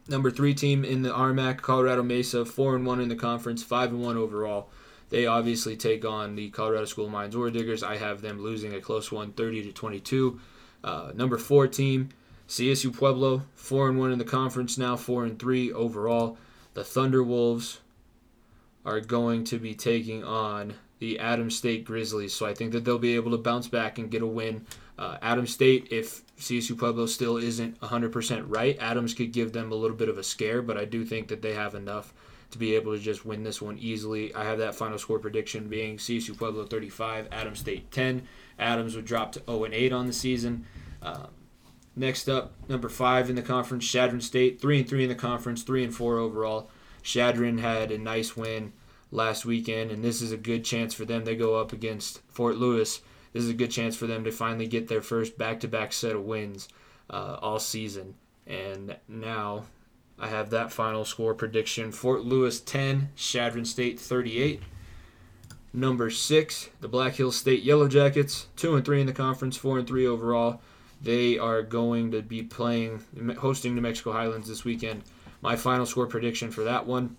Number 0.09 0.30
three 0.30 0.54
team 0.54 0.85
in 0.85 1.02
the 1.02 1.11
RMAC, 1.11 1.59
Colorado 1.59 2.02
Mesa, 2.02 2.44
four 2.44 2.74
and 2.74 2.87
one 2.87 3.00
in 3.00 3.09
the 3.09 3.16
conference, 3.16 3.62
five 3.62 3.90
and 3.90 4.02
one 4.02 4.16
overall. 4.16 4.70
They 5.10 5.26
obviously 5.26 5.76
take 5.76 6.04
on 6.04 6.36
the 6.36 6.50
Colorado 6.50 6.86
School 6.86 7.06
of 7.06 7.10
Mines 7.10 7.36
Ore 7.36 7.50
Diggers. 7.50 7.82
I 7.82 7.96
have 7.96 8.22
them 8.22 8.40
losing 8.40 8.74
a 8.74 8.80
close 8.80 9.12
one, 9.12 9.32
30 9.32 9.64
to 9.64 9.72
22. 9.72 10.40
Uh, 10.82 11.12
number 11.14 11.36
four 11.36 11.66
team, 11.66 12.08
CSU 12.48 12.96
Pueblo, 12.96 13.42
four 13.54 13.88
and 13.88 13.98
one 13.98 14.12
in 14.12 14.18
the 14.18 14.24
conference 14.24 14.78
now, 14.78 14.96
four 14.96 15.24
and 15.24 15.38
three 15.38 15.72
overall. 15.72 16.38
The 16.74 16.84
Thunder 16.84 17.22
Wolves 17.22 17.80
are 18.84 19.00
going 19.00 19.44
to 19.44 19.58
be 19.58 19.74
taking 19.74 20.24
on 20.24 20.74
the 21.00 21.18
Adams 21.18 21.56
State 21.56 21.84
Grizzlies, 21.84 22.34
so 22.34 22.46
I 22.46 22.54
think 22.54 22.72
that 22.72 22.84
they'll 22.84 22.98
be 22.98 23.16
able 23.16 23.32
to 23.32 23.38
bounce 23.38 23.68
back 23.68 23.98
and 23.98 24.10
get 24.10 24.22
a 24.22 24.26
win. 24.26 24.66
Uh, 24.98 25.16
Adams 25.22 25.52
State, 25.52 25.88
if 25.90 26.22
CSU 26.36 26.78
Pueblo 26.78 27.06
still 27.06 27.36
isn't 27.36 27.80
100% 27.80 28.44
right, 28.46 28.76
Adams 28.78 29.14
could 29.14 29.32
give 29.32 29.52
them 29.52 29.72
a 29.72 29.74
little 29.74 29.96
bit 29.96 30.08
of 30.08 30.18
a 30.18 30.22
scare, 30.22 30.62
but 30.62 30.76
I 30.76 30.84
do 30.84 31.04
think 31.04 31.28
that 31.28 31.42
they 31.42 31.54
have 31.54 31.74
enough 31.74 32.12
to 32.50 32.58
be 32.58 32.74
able 32.74 32.92
to 32.92 32.98
just 32.98 33.24
win 33.24 33.42
this 33.42 33.62
one 33.62 33.78
easily. 33.78 34.34
I 34.34 34.44
have 34.44 34.58
that 34.58 34.74
final 34.74 34.98
score 34.98 35.18
prediction 35.18 35.68
being 35.68 35.96
CSU 35.96 36.36
Pueblo 36.36 36.64
35, 36.64 37.28
Adams 37.32 37.60
State 37.60 37.90
10. 37.90 38.22
Adams 38.58 38.96
would 38.96 39.04
drop 39.04 39.32
to 39.32 39.42
0 39.46 39.64
and 39.64 39.74
8 39.74 39.92
on 39.92 40.06
the 40.06 40.12
season. 40.12 40.66
Uh, 41.02 41.26
next 41.96 42.28
up, 42.28 42.52
number 42.68 42.88
five 42.88 43.30
in 43.30 43.36
the 43.36 43.42
conference, 43.42 43.86
Chadron 43.86 44.20
State, 44.20 44.60
three 44.60 44.80
and 44.80 44.88
three 44.88 45.02
in 45.02 45.08
the 45.08 45.14
conference, 45.14 45.62
three 45.62 45.84
and 45.84 45.94
four 45.94 46.18
overall. 46.18 46.70
Chadron 47.02 47.58
had 47.58 47.90
a 47.90 47.98
nice 47.98 48.36
win 48.36 48.72
last 49.10 49.44
weekend, 49.44 49.90
and 49.90 50.04
this 50.04 50.20
is 50.20 50.32
a 50.32 50.36
good 50.36 50.64
chance 50.64 50.94
for 50.94 51.04
them. 51.04 51.24
They 51.24 51.36
go 51.36 51.56
up 51.56 51.72
against 51.72 52.20
Fort 52.28 52.56
Lewis. 52.56 53.00
This 53.32 53.44
is 53.44 53.50
a 53.50 53.54
good 53.54 53.70
chance 53.70 53.96
for 53.96 54.06
them 54.06 54.24
to 54.24 54.32
finally 54.32 54.66
get 54.66 54.88
their 54.88 55.00
first 55.00 55.38
back-to-back 55.38 55.92
set 55.92 56.16
of 56.16 56.24
wins 56.24 56.68
uh, 57.08 57.38
all 57.40 57.58
season. 57.58 58.14
And 58.46 58.96
now 59.08 59.64
I 60.20 60.28
have 60.28 60.50
that 60.50 60.72
final 60.72 61.04
score 61.04 61.35
prediction: 61.35 61.90
Fort 61.92 62.24
Lewis 62.24 62.61
10, 62.61 63.11
Chadron 63.16 63.64
State 63.64 63.98
38. 63.98 64.62
Number 65.72 66.11
six, 66.11 66.68
the 66.80 66.88
Black 66.88 67.14
Hills 67.14 67.37
State 67.37 67.62
Yellow 67.62 67.88
Jackets, 67.88 68.48
two 68.56 68.74
and 68.74 68.85
three 68.85 69.00
in 69.00 69.06
the 69.06 69.12
conference, 69.12 69.56
four 69.56 69.78
and 69.78 69.87
three 69.87 70.06
overall. 70.06 70.61
They 71.00 71.38
are 71.38 71.62
going 71.62 72.11
to 72.11 72.22
be 72.22 72.42
playing, 72.42 73.04
hosting 73.38 73.74
New 73.74 73.80
Mexico 73.80 74.12
Highlands 74.12 74.48
this 74.48 74.64
weekend. 74.64 75.04
My 75.40 75.56
final 75.56 75.87
score 75.87 76.06
prediction 76.06 76.50
for 76.50 76.64
that 76.64 76.87
one 76.87 77.16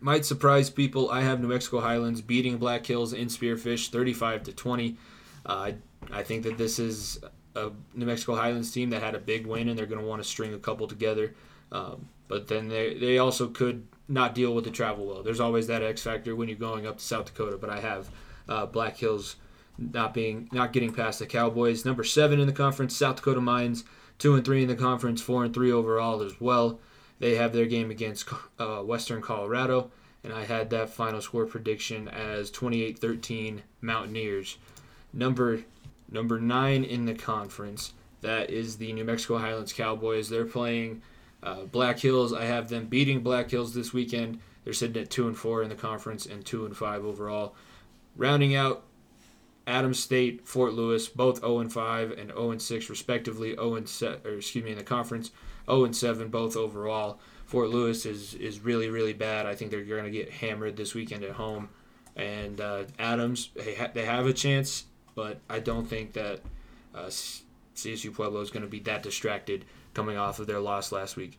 might 0.00 0.24
surprise 0.24 0.70
people. 0.70 1.10
I 1.10 1.22
have 1.22 1.40
New 1.40 1.48
Mexico 1.48 1.80
Highlands 1.80 2.22
beating 2.22 2.56
Black 2.56 2.86
Hills 2.86 3.12
in 3.12 3.28
Spearfish 3.28 3.90
35 3.90 4.44
to 4.44 4.52
20. 4.52 4.96
Uh, 5.44 5.72
I 6.10 6.22
think 6.22 6.44
that 6.44 6.56
this 6.56 6.78
is 6.78 7.20
a 7.54 7.70
New 7.94 8.06
Mexico 8.06 8.34
Highlands 8.34 8.72
team 8.72 8.90
that 8.90 9.02
had 9.02 9.14
a 9.14 9.18
big 9.18 9.46
win, 9.46 9.68
and 9.68 9.78
they're 9.78 9.86
going 9.86 10.00
to 10.00 10.06
want 10.06 10.22
to 10.22 10.28
string 10.28 10.54
a 10.54 10.58
couple 10.58 10.86
together. 10.88 11.34
Um, 11.70 12.08
but 12.32 12.48
then 12.48 12.68
they 12.68 12.94
they 12.94 13.18
also 13.18 13.46
could 13.46 13.86
not 14.08 14.34
deal 14.34 14.54
with 14.54 14.64
the 14.64 14.70
travel 14.70 15.04
well. 15.04 15.22
There's 15.22 15.38
always 15.38 15.66
that 15.66 15.82
X 15.82 16.02
factor 16.02 16.34
when 16.34 16.48
you're 16.48 16.56
going 16.56 16.86
up 16.86 16.96
to 16.96 17.04
South 17.04 17.26
Dakota. 17.26 17.58
But 17.58 17.68
I 17.68 17.78
have 17.80 18.08
uh, 18.48 18.64
Black 18.64 18.96
Hills 18.96 19.36
not 19.76 20.14
being 20.14 20.48
not 20.50 20.72
getting 20.72 20.94
past 20.94 21.18
the 21.18 21.26
Cowboys. 21.26 21.84
Number 21.84 22.02
seven 22.02 22.40
in 22.40 22.46
the 22.46 22.52
conference, 22.54 22.96
South 22.96 23.16
Dakota 23.16 23.42
Mines, 23.42 23.84
two 24.18 24.34
and 24.34 24.46
three 24.46 24.62
in 24.62 24.68
the 24.68 24.74
conference, 24.74 25.20
four 25.20 25.44
and 25.44 25.52
three 25.52 25.70
overall 25.70 26.22
as 26.22 26.40
well. 26.40 26.80
They 27.18 27.34
have 27.34 27.52
their 27.52 27.66
game 27.66 27.90
against 27.90 28.26
uh, 28.58 28.78
Western 28.78 29.20
Colorado, 29.20 29.90
and 30.24 30.32
I 30.32 30.44
had 30.44 30.70
that 30.70 30.88
final 30.88 31.20
score 31.20 31.44
prediction 31.44 32.08
as 32.08 32.50
28-13 32.50 33.60
Mountaineers. 33.82 34.56
Number 35.12 35.64
number 36.10 36.40
nine 36.40 36.82
in 36.82 37.04
the 37.04 37.14
conference, 37.14 37.92
that 38.22 38.48
is 38.48 38.78
the 38.78 38.90
New 38.94 39.04
Mexico 39.04 39.36
Highlands 39.36 39.74
Cowboys. 39.74 40.30
They're 40.30 40.46
playing 40.46 41.02
uh, 41.42 41.64
Black 41.64 41.98
Hills. 41.98 42.32
I 42.32 42.44
have 42.44 42.68
them 42.68 42.86
beating 42.86 43.20
Black 43.20 43.50
Hills 43.50 43.74
this 43.74 43.92
weekend. 43.92 44.40
They're 44.64 44.72
sitting 44.72 45.00
at 45.02 45.10
two 45.10 45.26
and 45.26 45.36
four 45.36 45.62
in 45.62 45.68
the 45.68 45.74
conference 45.74 46.26
and 46.26 46.44
two 46.44 46.66
and 46.66 46.76
five 46.76 47.04
overall. 47.04 47.54
Rounding 48.16 48.54
out 48.54 48.84
Adams 49.66 49.98
State, 49.98 50.46
Fort 50.46 50.74
Lewis, 50.74 51.08
both 51.08 51.40
0 51.40 51.60
and 51.60 51.72
5 51.72 52.12
and 52.12 52.30
0 52.30 52.50
and 52.50 52.62
6 52.62 52.90
respectively. 52.90 53.54
0 53.54 53.76
and 53.76 53.88
se- 53.88 54.18
or 54.24 54.34
excuse 54.34 54.64
me 54.64 54.72
in 54.72 54.78
the 54.78 54.84
conference, 54.84 55.30
0 55.66 55.84
and 55.84 55.96
7 55.96 56.28
both 56.28 56.56
overall. 56.56 57.20
Fort 57.46 57.70
Lewis 57.70 58.06
is 58.06 58.34
is 58.34 58.60
really 58.60 58.88
really 58.88 59.12
bad. 59.12 59.46
I 59.46 59.54
think 59.54 59.70
they're 59.70 59.84
going 59.84 60.04
to 60.04 60.10
get 60.10 60.30
hammered 60.30 60.76
this 60.76 60.94
weekend 60.94 61.24
at 61.24 61.32
home. 61.32 61.68
And 62.16 62.60
uh, 62.60 62.84
Adams, 62.98 63.50
they, 63.54 63.74
ha- 63.74 63.90
they 63.92 64.04
have 64.04 64.26
a 64.26 64.34
chance, 64.34 64.84
but 65.14 65.38
I 65.48 65.60
don't 65.60 65.86
think 65.86 66.12
that 66.12 66.40
uh, 66.94 67.06
CSU 67.06 68.12
Pueblo 68.12 68.40
is 68.40 68.50
going 68.50 68.64
to 68.64 68.68
be 68.68 68.80
that 68.80 69.02
distracted 69.02 69.64
coming 69.94 70.16
off 70.16 70.38
of 70.38 70.46
their 70.46 70.60
loss 70.60 70.92
last 70.92 71.16
week. 71.16 71.38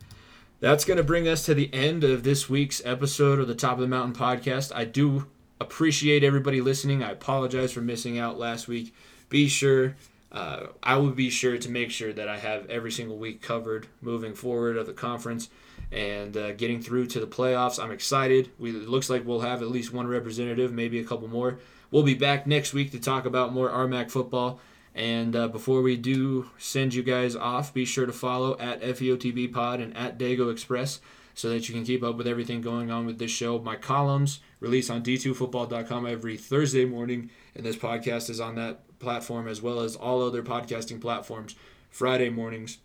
That's 0.59 0.85
going 0.85 0.97
to 0.97 1.03
bring 1.03 1.27
us 1.27 1.45
to 1.45 1.53
the 1.53 1.73
end 1.73 2.03
of 2.03 2.23
this 2.23 2.49
week's 2.49 2.81
episode 2.85 3.39
of 3.39 3.47
the 3.47 3.55
Top 3.55 3.73
of 3.73 3.79
the 3.81 3.87
Mountain 3.87 4.15
podcast. 4.15 4.71
I 4.73 4.85
do 4.85 5.27
appreciate 5.59 6.23
everybody 6.23 6.61
listening. 6.61 7.03
I 7.03 7.11
apologize 7.11 7.73
for 7.73 7.81
missing 7.81 8.17
out 8.17 8.39
last 8.39 8.67
week. 8.67 8.95
Be 9.29 9.47
sure, 9.47 9.95
uh, 10.31 10.67
I 10.81 10.97
will 10.97 11.11
be 11.11 11.29
sure 11.29 11.57
to 11.57 11.69
make 11.69 11.91
sure 11.91 12.13
that 12.13 12.29
I 12.29 12.37
have 12.37 12.69
every 12.69 12.91
single 12.91 13.17
week 13.17 13.41
covered 13.41 13.87
moving 14.01 14.33
forward 14.33 14.77
of 14.77 14.85
the 14.85 14.93
conference 14.93 15.49
and 15.91 16.35
uh, 16.35 16.53
getting 16.53 16.81
through 16.81 17.07
to 17.07 17.19
the 17.19 17.27
playoffs. 17.27 17.81
I'm 17.81 17.91
excited. 17.91 18.49
We, 18.57 18.71
it 18.71 18.87
looks 18.87 19.09
like 19.09 19.25
we'll 19.25 19.41
have 19.41 19.61
at 19.61 19.69
least 19.69 19.93
one 19.93 20.07
representative, 20.07 20.71
maybe 20.71 20.99
a 20.99 21.03
couple 21.03 21.27
more. 21.27 21.59
We'll 21.91 22.03
be 22.03 22.15
back 22.15 22.47
next 22.47 22.73
week 22.73 22.91
to 22.91 22.99
talk 22.99 23.25
about 23.25 23.53
more 23.53 23.69
RMAC 23.69 24.09
football. 24.09 24.59
And 24.95 25.35
uh, 25.35 25.47
before 25.47 25.81
we 25.81 25.97
do 25.97 26.49
send 26.57 26.93
you 26.93 27.01
guys 27.01 27.35
off, 27.35 27.73
be 27.73 27.85
sure 27.85 28.05
to 28.05 28.13
follow 28.13 28.57
at 28.59 28.81
FEOTB 28.81 29.51
Pod 29.51 29.79
and 29.79 29.95
at 29.97 30.19
Dago 30.19 30.51
Express 30.51 30.99
so 31.33 31.49
that 31.49 31.67
you 31.67 31.73
can 31.73 31.83
keep 31.83 32.03
up 32.03 32.15
with 32.15 32.27
everything 32.27 32.61
going 32.61 32.91
on 32.91 33.05
with 33.05 33.17
this 33.17 33.31
show. 33.31 33.59
My 33.59 33.75
columns 33.75 34.39
release 34.59 34.89
on 34.89 35.03
d2football.com 35.03 36.05
every 36.05 36.37
Thursday 36.37 36.85
morning, 36.85 37.31
and 37.55 37.65
this 37.65 37.75
podcast 37.75 38.29
is 38.29 38.39
on 38.39 38.55
that 38.55 38.99
platform 38.99 39.47
as 39.47 39.61
well 39.61 39.79
as 39.79 39.95
all 39.95 40.21
other 40.21 40.43
podcasting 40.43 41.01
platforms 41.01 41.55
Friday 41.89 42.29
mornings. 42.29 42.77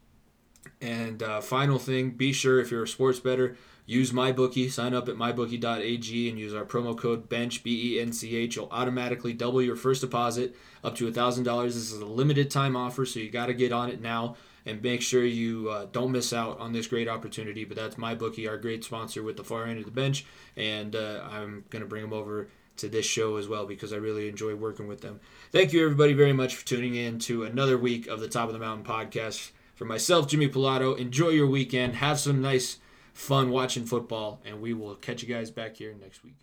And 0.81 1.23
uh, 1.23 1.40
final 1.40 1.79
thing, 1.79 2.11
be 2.11 2.33
sure 2.33 2.61
if 2.61 2.71
you're 2.71 2.85
a 2.85 2.88
sports 2.88 3.21
bettor, 3.21 3.57
use 3.88 4.12
MyBookie. 4.12 4.70
Sign 4.70 4.94
up 4.94 5.09
at 5.09 5.16
mybookie.ag 5.16 6.29
and 6.29 6.38
use 6.38 6.55
our 6.55 6.64
promo 6.64 6.96
code 6.96 7.29
BENCH, 7.29 7.64
B 7.64 7.94
E 7.94 8.01
N 8.01 8.12
C 8.12 8.37
H. 8.37 8.55
You'll 8.55 8.68
automatically 8.70 9.33
double 9.33 9.62
your 9.62 9.77
first 9.77 10.03
deposit 10.03 10.55
up 10.85 10.94
to 10.96 11.11
$1,000. 11.11 11.64
This 11.64 11.77
is 11.77 11.94
a 11.94 12.05
limited 12.05 12.51
time 12.51 12.77
offer, 12.77 13.07
so 13.07 13.18
you 13.18 13.31
got 13.31 13.46
to 13.46 13.55
get 13.55 13.72
on 13.72 13.88
it 13.88 14.01
now 14.01 14.37
and 14.66 14.83
make 14.83 15.01
sure 15.01 15.24
you 15.24 15.70
uh, 15.70 15.87
don't 15.90 16.12
miss 16.12 16.35
out 16.35 16.61
on 16.61 16.72
this 16.72 16.87
great 16.87 17.09
opportunity. 17.09 17.64
But 17.64 17.79
that's 17.79 17.96
MyBookie, 17.96 18.46
our 18.46 18.59
great 18.59 18.85
sponsor 18.85 19.22
with 19.22 19.38
the 19.38 19.44
far 19.44 19.64
end 19.64 19.79
of 19.79 19.87
the 19.87 19.90
bench. 19.90 20.27
And 20.55 20.94
uh, 20.94 21.27
I'm 21.31 21.64
going 21.70 21.83
to 21.83 21.88
bring 21.88 22.03
them 22.03 22.12
over 22.12 22.51
to 22.77 22.88
this 22.88 23.07
show 23.07 23.37
as 23.37 23.48
well 23.48 23.66
because 23.66 23.94
I 23.94 23.96
really 23.96 24.29
enjoy 24.29 24.55
working 24.55 24.87
with 24.87 25.01
them. 25.01 25.18
Thank 25.51 25.72
you, 25.72 25.83
everybody, 25.83 26.12
very 26.12 26.35
much 26.35 26.55
for 26.55 26.66
tuning 26.66 26.94
in 26.94 27.18
to 27.20 27.44
another 27.44 27.79
week 27.79 28.07
of 28.07 28.20
the 28.20 28.29
Top 28.29 28.48
of 28.48 28.53
the 28.53 28.61
Mountain 28.61 28.85
podcast. 28.85 29.53
For 29.74 29.87
myself, 29.87 30.29
Jimmy 30.29 30.48
Pilato, 30.48 30.96
enjoy 30.98 31.31
your 31.31 31.46
weekend. 31.46 31.94
Have 31.96 32.20
some 32.20 32.42
nice 32.42 32.79
fun 33.18 33.50
watching 33.50 33.85
football, 33.85 34.40
and 34.44 34.62
we 34.62 34.72
will 34.72 34.94
catch 34.94 35.22
you 35.22 35.28
guys 35.28 35.50
back 35.50 35.76
here 35.76 35.94
next 36.00 36.22
week. 36.22 36.38